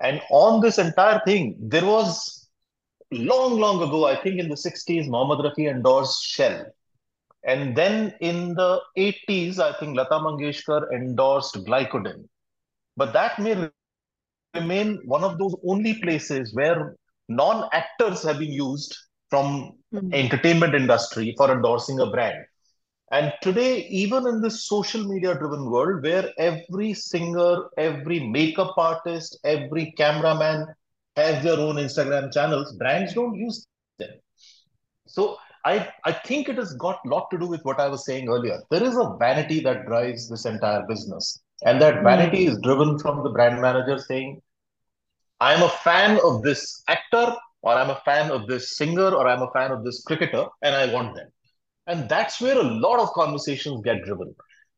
And 0.00 0.20
on 0.30 0.60
this 0.60 0.78
entire 0.78 1.20
thing, 1.26 1.56
there 1.60 1.84
was 1.84 2.48
long, 3.10 3.58
long 3.58 3.82
ago, 3.82 4.06
I 4.06 4.20
think 4.22 4.38
in 4.38 4.48
the 4.48 4.54
60s, 4.54 5.08
Mohammad 5.08 5.44
Rafi 5.44 5.70
endorsed 5.70 6.22
Shell. 6.24 6.66
And 7.44 7.76
then 7.76 8.14
in 8.20 8.54
the 8.54 8.80
80s, 8.96 9.58
I 9.58 9.78
think 9.78 9.96
Lata 9.96 10.18
Mangeshkar 10.18 10.92
endorsed 10.92 11.54
Glycodin. 11.64 12.28
But 12.96 13.12
that 13.12 13.38
may 13.38 13.68
remain 14.54 15.00
one 15.04 15.24
of 15.24 15.38
those 15.38 15.54
only 15.64 15.94
places 16.00 16.54
where 16.54 16.96
non-actors 17.28 18.22
have 18.24 18.38
been 18.38 18.52
used 18.52 18.96
from 19.30 19.78
mm-hmm. 19.94 20.12
entertainment 20.12 20.74
industry 20.74 21.34
for 21.36 21.52
endorsing 21.52 22.00
a 22.00 22.10
brand. 22.10 22.44
And 23.10 23.32
today, 23.40 23.86
even 23.86 24.26
in 24.26 24.42
this 24.42 24.64
social 24.64 25.02
media 25.04 25.34
driven 25.34 25.70
world 25.70 26.02
where 26.02 26.30
every 26.38 26.92
singer, 26.92 27.68
every 27.78 28.20
makeup 28.20 28.74
artist, 28.76 29.38
every 29.44 29.92
cameraman 29.92 30.66
has 31.16 31.42
their 31.42 31.58
own 31.58 31.76
Instagram 31.76 32.32
channels, 32.32 32.76
brands 32.76 33.14
don't 33.14 33.34
use 33.34 33.66
them. 33.98 34.10
So 35.06 35.38
I, 35.64 35.88
I 36.04 36.12
think 36.12 36.48
it 36.48 36.56
has 36.56 36.74
got 36.74 37.00
a 37.04 37.08
lot 37.08 37.30
to 37.30 37.38
do 37.38 37.46
with 37.46 37.64
what 37.64 37.80
I 37.80 37.88
was 37.88 38.04
saying 38.04 38.28
earlier. 38.28 38.60
There 38.70 38.82
is 38.82 38.96
a 38.96 39.16
vanity 39.18 39.60
that 39.60 39.86
drives 39.86 40.28
this 40.28 40.44
entire 40.44 40.84
business. 40.86 41.40
And 41.64 41.80
that 41.82 42.02
vanity 42.04 42.46
mm. 42.46 42.50
is 42.50 42.60
driven 42.60 42.98
from 42.98 43.24
the 43.24 43.30
brand 43.30 43.60
manager 43.60 43.98
saying, 43.98 44.40
I'm 45.40 45.62
a 45.62 45.68
fan 45.68 46.20
of 46.22 46.42
this 46.42 46.82
actor, 46.88 47.34
or 47.62 47.72
I'm 47.72 47.90
a 47.90 48.00
fan 48.04 48.30
of 48.30 48.46
this 48.46 48.76
singer, 48.76 49.10
or 49.10 49.26
I'm 49.26 49.42
a 49.42 49.50
fan 49.50 49.72
of 49.72 49.84
this 49.84 50.02
cricketer, 50.02 50.46
and 50.62 50.74
I 50.74 50.92
want 50.92 51.16
them. 51.16 51.28
And 51.88 52.08
that's 52.08 52.40
where 52.40 52.58
a 52.58 52.62
lot 52.62 53.00
of 53.00 53.12
conversations 53.14 53.80
get 53.82 54.04
driven. 54.04 54.34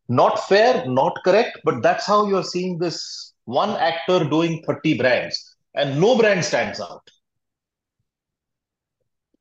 Not 0.08 0.48
fair, 0.48 0.86
not 0.86 1.18
correct, 1.24 1.58
but 1.64 1.82
that's 1.82 2.06
how 2.06 2.26
you're 2.26 2.44
seeing 2.44 2.78
this 2.78 3.34
one 3.44 3.70
actor 3.70 4.24
doing 4.24 4.62
30 4.66 4.96
brands, 4.96 5.56
and 5.74 6.00
no 6.00 6.16
brand 6.16 6.44
stands 6.44 6.80
out. 6.80 7.02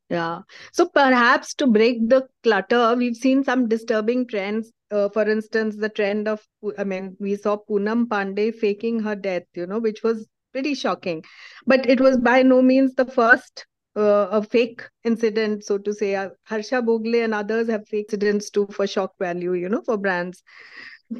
Yeah. 0.10 0.40
So 0.74 0.88
perhaps 0.88 1.54
to 1.56 1.68
break 1.68 2.10
the 2.10 2.28
clutter, 2.42 2.96
we've 2.96 3.16
seen 3.16 3.44
some 3.44 3.68
disturbing 3.68 4.28
trends. 4.28 4.72
Uh, 4.90 5.10
for 5.10 5.30
instance, 5.30 5.76
the 5.78 5.90
trend 5.90 6.28
of, 6.28 6.44
I 6.80 6.84
mean, 6.84 7.16
we 7.20 7.36
saw 7.36 7.58
Poonam 7.70 8.08
Pandey 8.08 8.54
faking 8.54 9.02
her 9.02 9.16
death, 9.16 9.44
you 9.54 9.68
know, 9.68 9.78
which 9.78 10.02
was 10.04 10.28
pretty 10.52 10.74
shocking. 10.74 11.24
But 11.68 11.88
it 11.88 12.02
was 12.02 12.18
by 12.18 12.42
no 12.42 12.64
means 12.64 12.96
the 12.96 13.06
first 13.06 13.68
uh, 13.96 14.28
a 14.32 14.44
fake 14.44 14.84
incident, 15.04 15.64
so 15.64 15.78
to 15.78 15.94
say. 15.94 16.16
Uh, 16.16 16.30
Harsha 16.44 16.82
Bhogle 16.82 17.24
and 17.24 17.34
others 17.34 17.70
have 17.70 17.88
fake 17.88 18.08
incidents 18.10 18.50
too 18.50 18.68
for 18.72 18.88
shock 18.88 19.14
value, 19.20 19.54
you 19.54 19.70
know, 19.70 19.82
for 19.82 19.98
brands. 19.98 20.44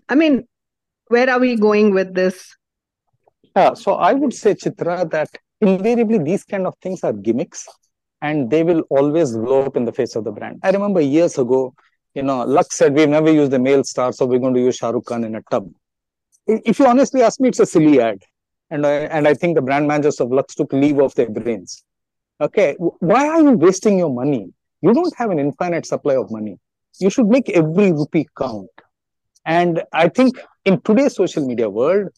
I 0.08 0.16
mean, 0.16 0.48
where 1.08 1.30
are 1.30 1.40
we 1.40 1.56
going 1.56 1.94
with 1.94 2.14
this? 2.14 2.56
Yeah, 3.56 3.74
so 3.74 3.96
I 3.96 4.14
would 4.14 4.34
say, 4.34 4.54
Chitra, 4.54 5.10
that 5.10 5.30
invariably 5.62 6.20
these 6.20 6.44
kind 6.44 6.68
of 6.68 6.76
things 6.82 7.04
are 7.04 7.14
gimmicks 7.14 7.68
and 8.22 8.50
they 8.50 8.64
will 8.64 8.82
always 8.90 9.36
blow 9.36 9.64
up 9.64 9.76
in 9.76 9.86
the 9.86 9.92
face 9.92 10.16
of 10.16 10.24
the 10.24 10.32
brand. 10.32 10.60
I 10.64 10.72
remember 10.72 11.02
years 11.02 11.38
ago, 11.38 11.74
you 12.14 12.24
know, 12.24 12.44
Lux 12.44 12.78
said 12.78 12.94
we've 12.94 13.10
never 13.10 13.32
used 13.32 13.54
a 13.54 13.60
male 13.60 13.84
star, 13.84 14.12
so 14.12 14.26
we're 14.26 14.40
going 14.40 14.54
to 14.54 14.60
use 14.60 14.76
Shah 14.78 14.90
Rukh 14.90 15.06
Khan 15.06 15.24
in 15.24 15.36
a 15.36 15.42
tub. 15.50 15.70
If 16.48 16.80
you 16.80 16.88
honestly 16.88 17.22
ask 17.22 17.40
me, 17.40 17.50
it's 17.50 17.60
a 17.60 17.66
silly 17.66 18.02
ad. 18.02 18.22
And 18.72 18.86
I, 18.86 18.92
and 18.92 19.28
I 19.28 19.34
think 19.34 19.56
the 19.56 19.62
brand 19.62 19.88
managers 19.88 20.20
of 20.20 20.32
Lux 20.32 20.56
took 20.56 20.72
leave 20.74 21.00
of 21.00 21.14
their 21.16 21.30
brains. 21.30 21.84
Okay, 22.42 22.76
why 22.80 23.28
are 23.28 23.42
you 23.42 23.52
wasting 23.52 24.00
your 24.00 24.14
money? 24.14 24.54
You 24.82 24.94
don't 24.94 25.14
have 25.18 25.30
an 25.30 25.40
infinite 25.40 25.86
supply 25.86 26.16
of 26.16 26.32
money. 26.32 26.58
You 27.00 27.10
should 27.10 27.28
make 27.28 27.50
every 27.50 27.92
rupee 27.92 28.28
count. 28.38 28.70
And 29.46 29.84
I 29.92 30.08
think 30.08 30.40
in 30.64 30.80
today's 30.82 31.16
social 31.16 31.46
media 31.46 31.70
world, 31.70 32.10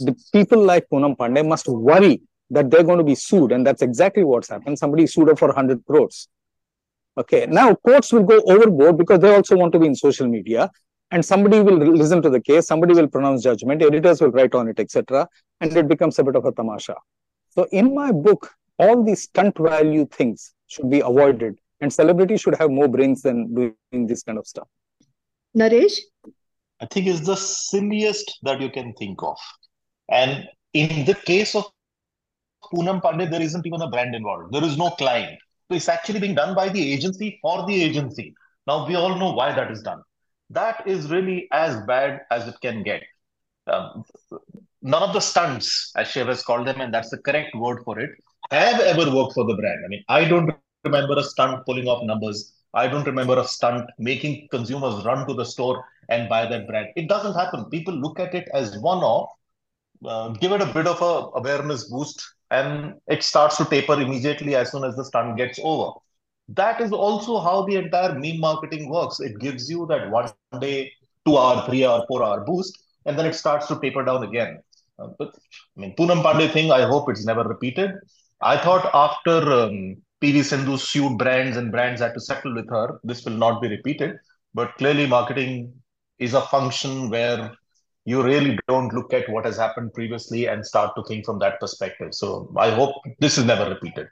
the 0.00 0.16
people 0.32 0.62
like 0.62 0.88
Poonam 0.92 1.16
Pandey 1.16 1.46
must 1.46 1.68
worry 1.68 2.22
that 2.50 2.70
they're 2.70 2.82
going 2.82 2.98
to 2.98 3.04
be 3.04 3.14
sued. 3.14 3.52
And 3.52 3.64
that's 3.64 3.82
exactly 3.82 4.24
what's 4.24 4.48
happened. 4.48 4.78
Somebody 4.78 5.06
sued 5.06 5.28
her 5.28 5.36
for 5.36 5.48
100 5.48 5.84
crores. 5.86 6.28
Okay, 7.16 7.46
now 7.46 7.74
courts 7.74 8.12
will 8.12 8.22
go 8.22 8.40
overboard 8.46 8.96
because 8.96 9.20
they 9.20 9.32
also 9.32 9.56
want 9.56 9.72
to 9.72 9.78
be 9.78 9.86
in 9.86 9.94
social 9.94 10.26
media. 10.26 10.70
And 11.12 11.24
somebody 11.24 11.60
will 11.60 11.76
listen 11.76 12.22
to 12.22 12.30
the 12.30 12.40
case, 12.40 12.66
somebody 12.66 12.94
will 12.94 13.08
pronounce 13.08 13.42
judgment, 13.42 13.82
editors 13.82 14.20
will 14.20 14.30
write 14.30 14.54
on 14.54 14.68
it, 14.68 14.78
etc. 14.78 15.28
And 15.60 15.76
it 15.76 15.88
becomes 15.88 16.18
a 16.20 16.24
bit 16.24 16.36
of 16.36 16.44
a 16.44 16.52
tamasha. 16.52 16.94
So 17.48 17.66
in 17.72 17.94
my 17.96 18.12
book, 18.12 18.52
all 18.80 19.02
these 19.04 19.22
stunt 19.24 19.56
value 19.58 20.06
things 20.06 20.54
should 20.66 20.90
be 20.90 21.00
avoided. 21.00 21.58
And 21.80 21.92
celebrities 21.92 22.40
should 22.42 22.56
have 22.56 22.70
more 22.70 22.88
brains 22.88 23.22
than 23.22 23.54
doing 23.54 24.06
this 24.06 24.22
kind 24.22 24.38
of 24.38 24.46
stuff. 24.46 24.68
Naresh? 25.56 25.96
I 26.80 26.86
think 26.86 27.06
it's 27.06 27.26
the 27.26 27.36
silliest 27.36 28.38
that 28.42 28.60
you 28.60 28.70
can 28.70 28.92
think 28.94 29.22
of. 29.22 29.38
And 30.10 30.46
in 30.72 31.04
the 31.04 31.14
case 31.14 31.54
of 31.54 31.64
Poonam 32.64 33.02
Pandey, 33.02 33.30
there 33.30 33.42
isn't 33.42 33.66
even 33.66 33.82
a 33.82 33.90
brand 33.90 34.14
involved. 34.14 34.52
There 34.52 34.64
is 34.64 34.76
no 34.78 34.90
client. 34.90 35.38
So 35.68 35.76
it's 35.76 35.88
actually 35.88 36.20
being 36.20 36.34
done 36.34 36.54
by 36.54 36.68
the 36.68 36.92
agency 36.92 37.38
for 37.42 37.66
the 37.66 37.82
agency. 37.82 38.34
Now, 38.66 38.86
we 38.86 38.94
all 38.94 39.18
know 39.18 39.32
why 39.32 39.52
that 39.54 39.70
is 39.70 39.82
done. 39.82 40.02
That 40.50 40.86
is 40.86 41.10
really 41.10 41.48
as 41.52 41.80
bad 41.86 42.22
as 42.30 42.48
it 42.48 42.56
can 42.60 42.82
get. 42.82 43.02
Um, 43.66 44.04
none 44.82 45.02
of 45.02 45.12
the 45.12 45.20
stunts, 45.20 45.92
as 45.96 46.08
Shiv 46.08 46.26
has 46.26 46.42
called 46.42 46.66
them, 46.66 46.80
and 46.80 46.92
that's 46.92 47.10
the 47.10 47.18
correct 47.18 47.54
word 47.54 47.82
for 47.84 47.98
it, 47.98 48.10
have 48.56 48.80
ever 48.80 49.14
worked 49.14 49.34
for 49.34 49.44
the 49.44 49.54
brand. 49.54 49.80
I 49.84 49.88
mean, 49.88 50.04
I 50.08 50.24
don't 50.24 50.50
remember 50.84 51.18
a 51.18 51.22
stunt 51.22 51.64
pulling 51.66 51.86
off 51.88 52.04
numbers. 52.04 52.54
I 52.74 52.88
don't 52.88 53.06
remember 53.06 53.38
a 53.38 53.44
stunt 53.44 53.90
making 53.98 54.48
consumers 54.50 55.04
run 55.04 55.26
to 55.26 55.34
the 55.34 55.44
store 55.44 55.84
and 56.08 56.28
buy 56.28 56.46
that 56.46 56.66
brand. 56.66 56.88
It 56.96 57.08
doesn't 57.08 57.34
happen. 57.34 57.64
People 57.66 57.94
look 57.94 58.18
at 58.20 58.34
it 58.34 58.48
as 58.52 58.78
one 58.78 58.98
off, 58.98 59.30
uh, 60.04 60.28
give 60.28 60.52
it 60.52 60.60
a 60.60 60.66
bit 60.66 60.86
of 60.86 61.00
a 61.02 61.38
awareness 61.38 61.84
boost, 61.90 62.22
and 62.50 62.94
it 63.08 63.22
starts 63.22 63.56
to 63.58 63.64
taper 63.64 64.00
immediately 64.00 64.54
as 64.54 64.70
soon 64.72 64.84
as 64.84 64.96
the 64.96 65.04
stunt 65.04 65.36
gets 65.36 65.58
over. 65.62 65.92
That 66.48 66.80
is 66.80 66.92
also 66.92 67.40
how 67.40 67.64
the 67.66 67.76
entire 67.76 68.18
meme 68.18 68.40
marketing 68.40 68.90
works. 68.90 69.20
It 69.20 69.38
gives 69.38 69.70
you 69.70 69.86
that 69.86 70.10
one 70.10 70.30
day, 70.60 70.92
two 71.24 71.36
hour, 71.38 71.64
three 71.66 71.84
hour, 71.84 72.04
four 72.08 72.24
hour 72.24 72.44
boost, 72.44 72.76
and 73.06 73.18
then 73.18 73.26
it 73.26 73.34
starts 73.34 73.66
to 73.68 73.78
taper 73.80 74.04
down 74.04 74.24
again. 74.24 74.60
Uh, 74.98 75.08
but 75.18 75.32
I 75.76 75.80
mean, 75.80 75.94
Poonam 75.96 76.22
Pandey 76.22 76.50
thing, 76.52 76.72
I 76.72 76.82
hope 76.82 77.08
it's 77.08 77.24
never 77.24 77.44
repeated. 77.44 77.92
I 78.42 78.56
thought 78.56 78.90
after 78.94 79.52
um, 79.52 79.96
PV 80.22 80.44
Sindhu 80.44 80.76
sued 80.76 81.18
brands 81.18 81.56
and 81.56 81.70
brands 81.70 82.00
had 82.00 82.14
to 82.14 82.20
settle 82.20 82.54
with 82.54 82.68
her, 82.70 82.98
this 83.04 83.24
will 83.24 83.36
not 83.36 83.60
be 83.60 83.68
repeated. 83.68 84.16
But 84.54 84.74
clearly, 84.76 85.06
marketing 85.06 85.72
is 86.18 86.34
a 86.34 86.42
function 86.42 87.10
where 87.10 87.52
you 88.04 88.22
really 88.22 88.58
don't 88.66 88.92
look 88.94 89.12
at 89.12 89.28
what 89.28 89.44
has 89.44 89.56
happened 89.56 89.92
previously 89.92 90.46
and 90.46 90.64
start 90.64 90.94
to 90.96 91.04
think 91.04 91.24
from 91.26 91.38
that 91.40 91.60
perspective. 91.60 92.14
So 92.14 92.52
I 92.56 92.70
hope 92.70 92.94
this 93.18 93.38
is 93.38 93.44
never 93.44 93.68
repeated. 93.68 94.08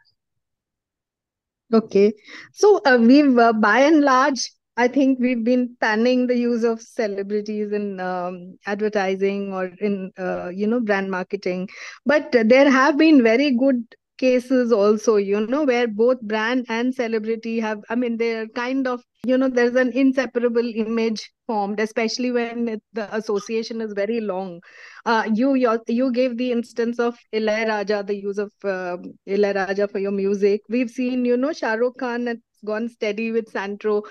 Okay. 1.73 2.12
So 2.52 2.80
uh, 2.85 2.99
we've, 3.00 3.37
uh, 3.37 3.52
by 3.54 3.80
and 3.80 4.02
large, 4.02 4.50
I 4.76 4.88
think 4.88 5.18
we've 5.18 5.42
been 5.42 5.76
panning 5.80 6.26
the 6.26 6.37
use 6.37 6.64
of 6.64 6.80
celebrities 6.80 7.73
in 7.73 7.99
um, 7.99 8.58
advertising 8.66 9.52
or 9.52 9.64
in, 9.80 10.12
uh, 10.18 10.50
you 10.50 10.66
know, 10.66 10.80
brand 10.80 11.11
marketing. 11.11 11.68
But 12.06 12.30
there 12.30 12.70
have 12.70 12.97
been 12.97 13.23
very 13.23 13.50
good 13.50 13.82
cases 14.19 14.73
also 14.73 15.17
you 15.17 15.47
know 15.47 15.65
where 15.65 15.87
both 15.87 16.21
brand 16.23 16.67
and 16.69 16.95
celebrity 16.95 17.59
have 17.61 17.79
i 17.89 17.95
mean 17.95 18.17
they're 18.17 18.49
kind 18.49 18.87
of 18.87 19.03
you 19.25 19.37
know 19.37 19.49
there's 19.49 19.75
an 19.75 19.93
inseparable 19.93 20.73
image 20.75 21.31
formed 21.47 21.81
especially 21.81 22.31
when 22.31 22.69
it, 22.69 22.83
the 22.93 23.13
association 23.15 23.81
is 23.81 23.93
very 23.95 24.21
long. 24.21 24.61
Uh, 25.07 25.29
you 25.35 25.55
your, 25.55 25.81
you 25.89 26.13
gave 26.13 26.37
the 26.37 26.53
instance 26.53 26.99
of 27.01 27.19
Raja, 27.33 28.05
the 28.07 28.15
use 28.15 28.39
of 28.39 28.53
uh, 28.65 28.97
Raja 29.27 29.89
for 29.89 29.99
your 29.99 30.13
music. 30.13 30.61
We've 30.69 30.91
seen 30.91 31.25
you 31.25 31.37
know 31.37 31.53
Shah 31.53 31.75
Rukh 31.75 31.99
Khan 31.99 32.27
has 32.27 32.39
gone 32.65 32.89
steady 32.89 33.31
with 33.33 33.53
Santro 33.53 34.03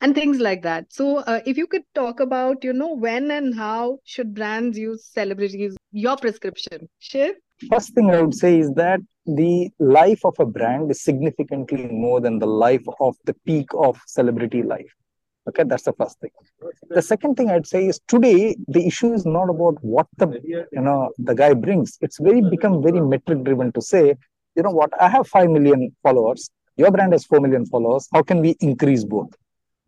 and 0.00 0.14
things 0.14 0.38
like 0.38 0.62
that. 0.62 0.92
So 0.92 1.18
uh, 1.18 1.40
if 1.46 1.56
you 1.56 1.66
could 1.66 1.82
talk 1.94 2.20
about 2.20 2.64
you 2.64 2.72
know 2.72 2.94
when 2.94 3.30
and 3.30 3.54
how 3.54 3.98
should 4.04 4.34
brands 4.34 4.78
use 4.78 5.06
celebrities 5.12 5.76
your 5.92 6.16
prescription? 6.16 6.88
Shiv 6.98 7.36
First 7.70 7.94
thing 7.94 8.10
I 8.10 8.20
would 8.20 8.34
say 8.34 8.58
is 8.58 8.72
that 8.74 9.00
the 9.24 9.70
life 9.78 10.24
of 10.24 10.34
a 10.38 10.46
brand 10.46 10.90
is 10.90 11.02
significantly 11.02 11.88
more 11.88 12.20
than 12.20 12.38
the 12.38 12.46
life 12.46 12.84
of 13.00 13.16
the 13.24 13.34
peak 13.46 13.66
of 13.74 13.98
celebrity 14.06 14.62
life. 14.62 14.92
Okay, 15.48 15.62
that's 15.64 15.84
the 15.84 15.92
first 15.92 16.18
thing. 16.20 16.30
The 16.88 17.02
second 17.02 17.36
thing 17.36 17.50
I'd 17.50 17.66
say 17.66 17.86
is 17.86 18.00
today 18.08 18.56
the 18.66 18.84
issue 18.84 19.12
is 19.12 19.24
not 19.24 19.48
about 19.48 19.76
what 19.80 20.06
the 20.16 20.28
you 20.44 20.80
know 20.80 21.10
the 21.18 21.34
guy 21.34 21.54
brings. 21.54 21.98
It's 22.00 22.18
very 22.18 22.42
become 22.42 22.82
very 22.82 23.00
metric 23.00 23.44
driven 23.44 23.72
to 23.72 23.80
say, 23.80 24.16
you 24.56 24.62
know 24.62 24.70
what, 24.70 24.90
I 25.00 25.08
have 25.08 25.28
five 25.28 25.48
million 25.50 25.94
followers, 26.02 26.50
your 26.76 26.90
brand 26.90 27.12
has 27.12 27.24
four 27.24 27.40
million 27.40 27.64
followers. 27.64 28.08
How 28.12 28.22
can 28.22 28.40
we 28.40 28.56
increase 28.60 29.04
both? 29.04 29.32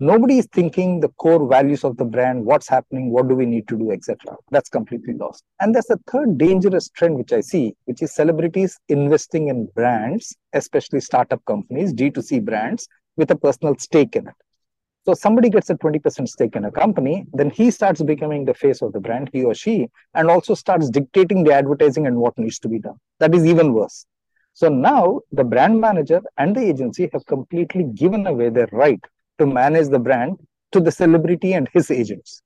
Nobody 0.00 0.38
is 0.38 0.48
thinking 0.52 1.00
the 1.00 1.08
core 1.10 1.48
values 1.48 1.84
of 1.84 1.96
the 1.96 2.04
brand, 2.04 2.44
what's 2.44 2.68
happening, 2.68 3.10
what 3.10 3.28
do 3.28 3.34
we 3.34 3.46
need 3.46 3.66
to 3.68 3.76
do, 3.76 3.90
etc. 3.90 4.36
That's 4.50 4.68
completely 4.68 5.14
lost. 5.14 5.44
And 5.60 5.74
there's 5.74 5.90
a 5.90 5.98
third 6.10 6.38
dangerous 6.38 6.88
trend 6.88 7.16
which 7.16 7.32
I 7.32 7.40
see, 7.40 7.74
which 7.86 8.02
is 8.02 8.14
celebrities 8.14 8.78
investing 8.88 9.48
in 9.48 9.66
brands, 9.74 10.36
especially 10.52 11.00
startup 11.00 11.44
companies, 11.46 11.92
D2C 11.92 12.44
brands, 12.44 12.88
with 13.16 13.30
a 13.30 13.36
personal 13.36 13.76
stake 13.78 14.14
in 14.16 14.28
it. 14.28 14.34
So 15.04 15.14
somebody 15.14 15.48
gets 15.48 15.70
a 15.70 15.74
20% 15.74 16.28
stake 16.28 16.54
in 16.54 16.66
a 16.66 16.70
company, 16.70 17.24
then 17.32 17.50
he 17.50 17.70
starts 17.70 18.02
becoming 18.02 18.44
the 18.44 18.52
face 18.52 18.82
of 18.82 18.92
the 18.92 19.00
brand, 19.00 19.30
he 19.32 19.42
or 19.42 19.54
she, 19.54 19.88
and 20.14 20.28
also 20.28 20.54
starts 20.54 20.90
dictating 20.90 21.44
the 21.44 21.54
advertising 21.54 22.06
and 22.06 22.16
what 22.16 22.38
needs 22.38 22.58
to 22.58 22.68
be 22.68 22.78
done. 22.78 22.96
That 23.18 23.34
is 23.34 23.46
even 23.46 23.72
worse. 23.72 24.04
So 24.52 24.68
now 24.68 25.20
the 25.32 25.44
brand 25.44 25.80
manager 25.80 26.20
and 26.36 26.54
the 26.54 26.60
agency 26.60 27.08
have 27.12 27.24
completely 27.26 27.84
given 27.84 28.26
away 28.26 28.50
their 28.50 28.68
right 28.72 29.00
to 29.38 29.46
manage 29.46 29.88
the 29.88 29.98
brand 29.98 30.38
to 30.72 30.80
the 30.80 30.92
celebrity 30.92 31.52
and 31.52 31.68
his 31.72 31.90
agents. 31.90 32.42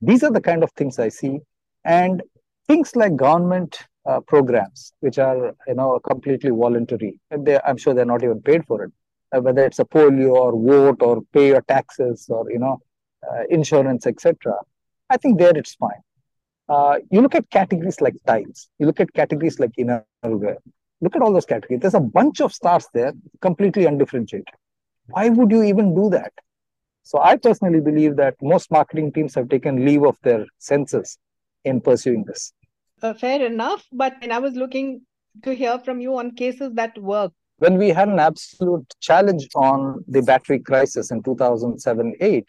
These 0.00 0.22
are 0.22 0.30
the 0.30 0.40
kind 0.40 0.62
of 0.62 0.70
things 0.72 0.98
I 0.98 1.08
see. 1.08 1.38
And 1.84 2.22
things 2.68 2.94
like 2.96 3.16
government 3.16 3.78
uh, 4.06 4.20
programs, 4.20 4.92
which 5.00 5.18
are 5.18 5.54
you 5.66 5.74
know 5.74 5.98
completely 6.00 6.50
voluntary. 6.50 7.18
They, 7.30 7.58
I'm 7.64 7.76
sure 7.76 7.94
they're 7.94 8.04
not 8.04 8.22
even 8.22 8.40
paid 8.40 8.66
for 8.66 8.84
it. 8.84 8.92
Uh, 9.34 9.40
whether 9.40 9.64
it's 9.64 9.78
a 9.78 9.84
polio 9.84 10.32
or 10.32 10.52
vote 10.52 11.02
or 11.02 11.22
pay 11.32 11.48
your 11.48 11.62
taxes 11.62 12.26
or 12.28 12.50
you 12.50 12.58
know 12.58 12.80
uh, 13.28 13.42
insurance, 13.50 14.06
etc. 14.06 14.54
I 15.10 15.16
think 15.16 15.38
there 15.38 15.56
it's 15.56 15.74
fine. 15.74 16.02
Uh, 16.68 16.98
you 17.10 17.20
look 17.20 17.34
at 17.34 17.48
categories 17.50 18.00
like 18.00 18.14
tiles. 18.26 18.68
You 18.78 18.86
look 18.86 19.00
at 19.00 19.12
categories 19.12 19.60
like 19.60 19.72
innerwear. 19.78 20.56
Look 21.00 21.14
at 21.14 21.22
all 21.22 21.32
those 21.32 21.46
categories. 21.46 21.80
There's 21.80 21.94
a 21.94 22.00
bunch 22.00 22.40
of 22.40 22.52
stars 22.52 22.88
there, 22.92 23.12
completely 23.40 23.84
undifferentiated. 23.84 24.48
Why 25.08 25.28
would 25.28 25.50
you 25.50 25.62
even 25.62 25.94
do 25.94 26.10
that? 26.10 26.32
So 27.02 27.20
I 27.20 27.36
personally 27.36 27.80
believe 27.80 28.16
that 28.16 28.34
most 28.42 28.70
marketing 28.70 29.12
teams 29.12 29.34
have 29.36 29.48
taken 29.48 29.84
leave 29.84 30.04
of 30.04 30.16
their 30.22 30.44
senses 30.58 31.18
in 31.64 31.80
pursuing 31.80 32.24
this. 32.24 32.52
Uh, 33.02 33.14
fair 33.14 33.44
enough, 33.44 33.84
but 33.92 34.14
I 34.28 34.38
was 34.38 34.54
looking 34.54 35.02
to 35.42 35.54
hear 35.54 35.78
from 35.78 36.00
you 36.00 36.16
on 36.18 36.32
cases 36.32 36.72
that 36.74 36.96
work. 36.98 37.32
When 37.58 37.78
we 37.78 37.90
had 37.90 38.08
an 38.08 38.18
absolute 38.18 38.86
challenge 39.00 39.48
on 39.54 40.04
the 40.08 40.22
battery 40.22 40.58
crisis 40.58 41.10
in 41.10 41.22
2007-8, 41.22 42.48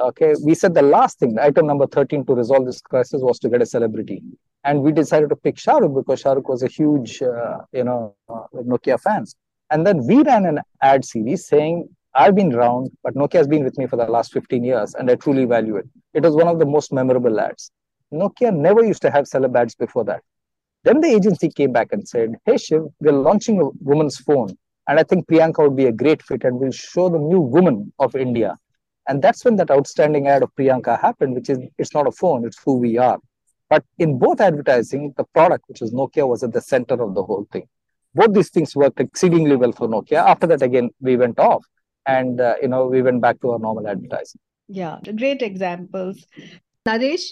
okay, 0.00 0.34
we 0.44 0.54
said 0.54 0.74
the 0.74 0.82
last 0.82 1.18
thing, 1.18 1.38
item 1.38 1.66
number 1.66 1.86
13 1.86 2.26
to 2.26 2.34
resolve 2.34 2.66
this 2.66 2.80
crisis 2.80 3.22
was 3.22 3.38
to 3.40 3.48
get 3.48 3.62
a 3.62 3.66
celebrity. 3.66 4.22
And 4.64 4.82
we 4.82 4.92
decided 4.92 5.28
to 5.30 5.36
pick 5.36 5.56
Shahrukh 5.56 5.94
because 5.94 6.22
Shahrukh 6.22 6.48
was 6.48 6.62
a 6.62 6.68
huge, 6.68 7.22
uh, 7.22 7.58
you 7.72 7.84
know, 7.84 8.14
uh, 8.28 8.44
Nokia 8.54 9.00
fans. 9.00 9.34
And 9.72 9.86
then 9.86 10.06
we 10.06 10.22
ran 10.22 10.44
an 10.44 10.60
ad 10.82 11.02
series 11.02 11.46
saying, 11.46 11.88
I've 12.14 12.34
been 12.34 12.54
around, 12.54 12.90
but 13.02 13.14
Nokia 13.14 13.38
has 13.38 13.48
been 13.48 13.64
with 13.64 13.78
me 13.78 13.86
for 13.86 13.96
the 13.96 14.04
last 14.04 14.30
15 14.34 14.62
years, 14.62 14.94
and 14.94 15.10
I 15.10 15.14
truly 15.14 15.46
value 15.46 15.76
it. 15.76 15.88
It 16.12 16.22
was 16.22 16.34
one 16.34 16.46
of 16.46 16.58
the 16.58 16.66
most 16.66 16.92
memorable 16.92 17.40
ads. 17.40 17.70
Nokia 18.12 18.54
never 18.54 18.84
used 18.84 19.00
to 19.00 19.10
have 19.10 19.24
celeb 19.24 19.56
ads 19.56 19.74
before 19.74 20.04
that. 20.04 20.22
Then 20.84 21.00
the 21.00 21.08
agency 21.08 21.48
came 21.48 21.72
back 21.72 21.88
and 21.92 22.06
said, 22.06 22.34
Hey 22.44 22.58
Shiv, 22.58 22.82
we're 23.00 23.12
launching 23.12 23.62
a 23.62 23.70
woman's 23.80 24.18
phone. 24.18 24.54
And 24.88 25.00
I 25.00 25.04
think 25.04 25.26
Priyanka 25.26 25.60
would 25.60 25.76
be 25.76 25.86
a 25.86 25.92
great 25.92 26.20
fit 26.20 26.44
and 26.44 26.58
we'll 26.60 26.72
show 26.72 27.08
the 27.08 27.18
new 27.18 27.40
woman 27.40 27.94
of 27.98 28.14
India. 28.14 28.58
And 29.08 29.22
that's 29.22 29.42
when 29.42 29.56
that 29.56 29.70
outstanding 29.70 30.26
ad 30.26 30.42
of 30.42 30.54
Priyanka 30.54 31.00
happened, 31.00 31.34
which 31.34 31.48
is 31.48 31.60
it's 31.78 31.94
not 31.94 32.06
a 32.06 32.12
phone, 32.12 32.44
it's 32.44 32.62
who 32.62 32.74
we 32.74 32.98
are. 32.98 33.18
But 33.70 33.84
in 33.98 34.18
both 34.18 34.42
advertising, 34.42 35.14
the 35.16 35.24
product, 35.32 35.64
which 35.68 35.80
was 35.80 35.94
Nokia, 35.94 36.28
was 36.28 36.42
at 36.42 36.52
the 36.52 36.60
center 36.60 37.02
of 37.02 37.14
the 37.14 37.22
whole 37.22 37.46
thing 37.50 37.66
both 38.14 38.32
these 38.34 38.50
things 38.50 38.76
worked 38.76 39.00
exceedingly 39.00 39.56
well 39.56 39.72
for 39.72 39.88
Nokia. 39.88 40.24
After 40.26 40.46
that, 40.48 40.62
again, 40.62 40.90
we 41.00 41.16
went 41.16 41.38
off 41.38 41.64
and, 42.06 42.40
uh, 42.40 42.54
you 42.60 42.68
know, 42.68 42.86
we 42.86 43.02
went 43.02 43.20
back 43.20 43.40
to 43.40 43.52
our 43.52 43.58
normal 43.58 43.88
advertising. 43.88 44.40
Yeah, 44.68 44.98
great 45.16 45.42
examples. 45.42 46.24
Naresh? 46.86 47.24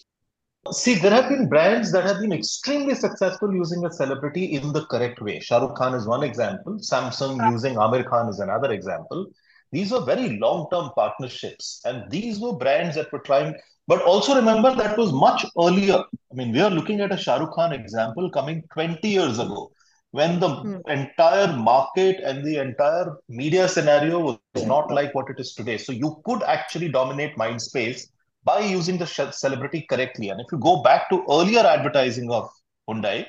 See, 0.72 0.94
there 0.94 1.10
have 1.10 1.28
been 1.30 1.48
brands 1.48 1.90
that 1.92 2.04
have 2.04 2.20
been 2.20 2.32
extremely 2.32 2.94
successful 2.94 3.52
using 3.54 3.84
a 3.86 3.92
celebrity 3.92 4.56
in 4.56 4.72
the 4.74 4.84
correct 4.86 5.20
way. 5.22 5.40
Shah 5.40 5.58
Rukh 5.58 5.74
Khan 5.74 5.94
is 5.94 6.06
one 6.06 6.22
example. 6.22 6.74
Samsung 6.78 7.50
using 7.50 7.76
Aamir 7.76 8.06
Khan 8.06 8.28
is 8.28 8.40
another 8.40 8.70
example. 8.72 9.26
These 9.72 9.92
were 9.92 10.04
very 10.04 10.38
long-term 10.38 10.90
partnerships, 10.96 11.80
and 11.86 12.10
these 12.10 12.40
were 12.40 12.56
brands 12.56 12.96
that 12.96 13.10
were 13.10 13.20
trying. 13.20 13.54
But 13.86 14.02
also 14.02 14.34
remember 14.34 14.74
that 14.74 14.98
was 14.98 15.12
much 15.12 15.46
earlier. 15.58 16.04
I 16.30 16.34
mean, 16.34 16.52
we 16.52 16.60
are 16.60 16.70
looking 16.70 17.00
at 17.00 17.12
a 17.12 17.16
Shah 17.16 17.38
Rukh 17.38 17.54
Khan 17.54 17.72
example 17.72 18.30
coming 18.30 18.62
20 18.74 19.08
years 19.08 19.38
ago 19.38 19.72
when 20.12 20.40
the 20.40 20.48
mm. 20.48 20.80
entire 20.88 21.56
market 21.56 22.20
and 22.24 22.44
the 22.44 22.56
entire 22.56 23.16
media 23.28 23.68
scenario 23.68 24.20
was 24.54 24.66
not 24.66 24.90
like 24.90 25.14
what 25.14 25.30
it 25.30 25.38
is 25.38 25.54
today. 25.54 25.78
So 25.78 25.92
you 25.92 26.20
could 26.24 26.42
actually 26.42 26.88
dominate 26.88 27.36
mind 27.36 27.62
space 27.62 28.08
by 28.44 28.60
using 28.60 28.98
the 28.98 29.06
celebrity 29.06 29.86
correctly. 29.88 30.30
And 30.30 30.40
if 30.40 30.46
you 30.50 30.58
go 30.58 30.82
back 30.82 31.08
to 31.10 31.24
earlier 31.30 31.60
advertising 31.60 32.30
of 32.30 32.50
Hyundai, 32.88 33.26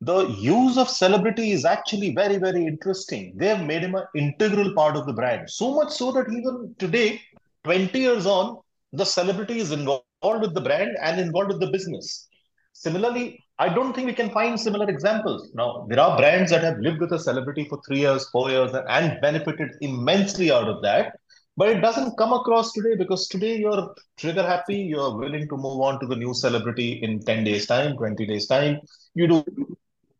the 0.00 0.26
use 0.28 0.78
of 0.78 0.88
celebrity 0.88 1.52
is 1.52 1.64
actually 1.64 2.14
very, 2.14 2.36
very 2.36 2.66
interesting. 2.66 3.34
They 3.36 3.48
have 3.48 3.64
made 3.64 3.82
him 3.82 3.94
an 3.94 4.04
integral 4.16 4.74
part 4.74 4.96
of 4.96 5.06
the 5.06 5.12
brand. 5.12 5.48
So 5.48 5.74
much 5.74 5.92
so 5.92 6.10
that 6.12 6.28
even 6.28 6.74
today, 6.78 7.20
20 7.64 7.98
years 7.98 8.26
on, 8.26 8.58
the 8.92 9.04
celebrity 9.04 9.58
is 9.58 9.70
involved 9.70 10.04
with 10.22 10.54
the 10.54 10.60
brand 10.60 10.96
and 11.00 11.20
involved 11.20 11.52
with 11.52 11.60
the 11.60 11.70
business. 11.70 12.28
Similarly, 12.72 13.38
I 13.62 13.72
don't 13.72 13.92
think 13.94 14.08
we 14.08 14.12
can 14.12 14.30
find 14.30 14.58
similar 14.58 14.88
examples. 14.90 15.52
Now, 15.54 15.86
there 15.88 16.00
are 16.00 16.16
brands 16.16 16.50
that 16.50 16.64
have 16.64 16.80
lived 16.80 17.00
with 17.00 17.12
a 17.12 17.18
celebrity 17.18 17.64
for 17.68 17.80
three 17.86 18.00
years, 18.00 18.28
four 18.30 18.50
years, 18.50 18.72
and 18.88 19.20
benefited 19.20 19.70
immensely 19.80 20.50
out 20.50 20.68
of 20.68 20.82
that. 20.82 21.16
But 21.56 21.68
it 21.68 21.80
doesn't 21.80 22.18
come 22.18 22.32
across 22.32 22.72
today 22.72 22.96
because 22.96 23.28
today 23.28 23.58
you're 23.58 23.94
trigger 24.16 24.42
happy, 24.42 24.78
you're 24.78 25.16
willing 25.16 25.48
to 25.48 25.56
move 25.56 25.80
on 25.80 26.00
to 26.00 26.06
the 26.08 26.16
new 26.16 26.34
celebrity 26.34 26.94
in 27.04 27.20
10 27.20 27.44
days' 27.44 27.66
time, 27.66 27.96
20 27.96 28.26
days' 28.26 28.48
time. 28.48 28.80
You 29.14 29.28
do 29.28 29.44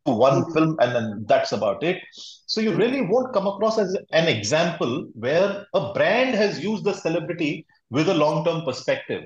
one 0.04 0.52
film 0.52 0.76
and 0.78 0.94
then 0.94 1.24
that's 1.26 1.50
about 1.50 1.82
it. 1.82 2.00
So 2.46 2.60
you 2.60 2.76
really 2.76 3.02
won't 3.02 3.34
come 3.34 3.48
across 3.48 3.76
as 3.76 3.96
an 4.12 4.28
example 4.28 5.08
where 5.14 5.66
a 5.74 5.92
brand 5.94 6.36
has 6.36 6.62
used 6.62 6.84
the 6.84 6.94
celebrity 6.94 7.66
with 7.90 8.08
a 8.08 8.14
long 8.14 8.44
term 8.44 8.62
perspective 8.64 9.24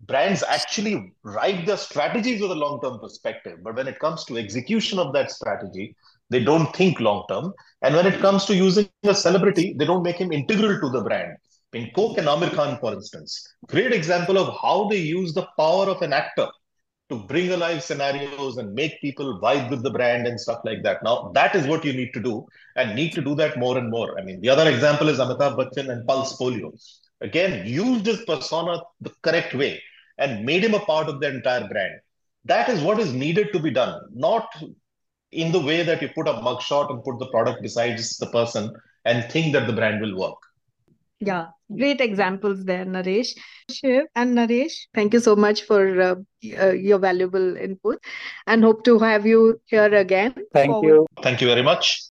brands 0.00 0.42
actually 0.42 1.12
write 1.22 1.66
their 1.66 1.76
strategies 1.76 2.40
with 2.40 2.50
a 2.50 2.54
long 2.54 2.80
term 2.82 2.98
perspective. 3.00 3.58
But 3.62 3.76
when 3.76 3.88
it 3.88 3.98
comes 3.98 4.24
to 4.26 4.36
execution 4.36 4.98
of 4.98 5.12
that 5.14 5.30
strategy, 5.30 5.96
they 6.30 6.42
don't 6.42 6.74
think 6.74 7.00
long 7.00 7.24
term. 7.28 7.52
And 7.82 7.94
when 7.94 8.06
it 8.06 8.20
comes 8.20 8.44
to 8.46 8.54
using 8.54 8.88
a 9.04 9.14
celebrity, 9.14 9.74
they 9.78 9.84
don't 9.84 10.02
make 10.02 10.16
him 10.16 10.32
integral 10.32 10.80
to 10.80 10.90
the 10.90 11.02
brand. 11.02 11.36
In 11.72 11.90
Coke 11.94 12.18
and 12.18 12.26
Aamir 12.26 12.54
Khan, 12.54 12.78
for 12.78 12.92
instance, 12.94 13.46
great 13.68 13.92
example 13.92 14.38
of 14.38 14.56
how 14.62 14.88
they 14.88 14.98
use 14.98 15.34
the 15.34 15.46
power 15.58 15.86
of 15.86 16.00
an 16.00 16.12
actor 16.12 16.48
to 17.10 17.18
bring 17.18 17.52
alive 17.52 17.82
scenarios 17.82 18.56
and 18.56 18.74
make 18.74 19.00
people 19.00 19.40
vibe 19.40 19.70
with 19.70 19.82
the 19.82 19.90
brand 19.90 20.26
and 20.26 20.40
stuff 20.40 20.60
like 20.64 20.82
that. 20.82 21.02
Now, 21.02 21.30
that 21.34 21.54
is 21.54 21.66
what 21.66 21.84
you 21.84 21.92
need 21.92 22.12
to 22.14 22.20
do 22.20 22.46
and 22.74 22.96
need 22.96 23.12
to 23.12 23.20
do 23.20 23.34
that 23.36 23.58
more 23.58 23.78
and 23.78 23.90
more. 23.90 24.18
I 24.18 24.24
mean, 24.24 24.40
the 24.40 24.48
other 24.48 24.68
example 24.68 25.08
is 25.08 25.18
Amitabh 25.18 25.56
Bachchan 25.56 25.90
and 25.90 26.06
Pulse 26.06 26.36
Polio 26.36 26.72
again 27.20 27.66
used 27.66 28.06
his 28.06 28.24
persona 28.24 28.80
the 29.00 29.12
correct 29.22 29.54
way 29.54 29.82
and 30.18 30.44
made 30.44 30.64
him 30.64 30.74
a 30.74 30.80
part 30.80 31.08
of 31.08 31.20
the 31.20 31.28
entire 31.28 31.66
brand. 31.68 31.94
That 32.44 32.68
is 32.68 32.82
what 32.82 32.98
is 32.98 33.12
needed 33.12 33.52
to 33.52 33.58
be 33.58 33.70
done, 33.70 34.00
not 34.12 34.48
in 35.32 35.52
the 35.52 35.60
way 35.60 35.82
that 35.82 36.00
you 36.00 36.08
put 36.14 36.28
a 36.28 36.34
mugshot 36.34 36.90
and 36.90 37.02
put 37.02 37.18
the 37.18 37.26
product 37.26 37.62
beside 37.62 37.98
the 37.98 38.28
person 38.32 38.72
and 39.04 39.30
think 39.30 39.52
that 39.52 39.66
the 39.66 39.72
brand 39.72 40.00
will 40.00 40.16
work. 40.16 40.38
Yeah, 41.18 41.46
great 41.74 42.00
examples 42.00 42.64
there, 42.64 42.84
Naresh. 42.84 43.28
Shiv 43.70 44.04
and 44.14 44.36
Naresh, 44.36 44.74
thank 44.94 45.14
you 45.14 45.20
so 45.20 45.34
much 45.34 45.62
for 45.62 46.00
uh, 46.00 46.14
uh, 46.60 46.72
your 46.72 46.98
valuable 46.98 47.56
input 47.56 47.98
and 48.46 48.62
hope 48.62 48.84
to 48.84 48.98
have 48.98 49.26
you 49.26 49.60
here 49.64 49.94
again. 49.94 50.34
Thank 50.52 50.72
forward. 50.72 50.86
you. 50.86 51.06
Thank 51.22 51.40
you 51.40 51.48
very 51.48 51.62
much. 51.62 52.02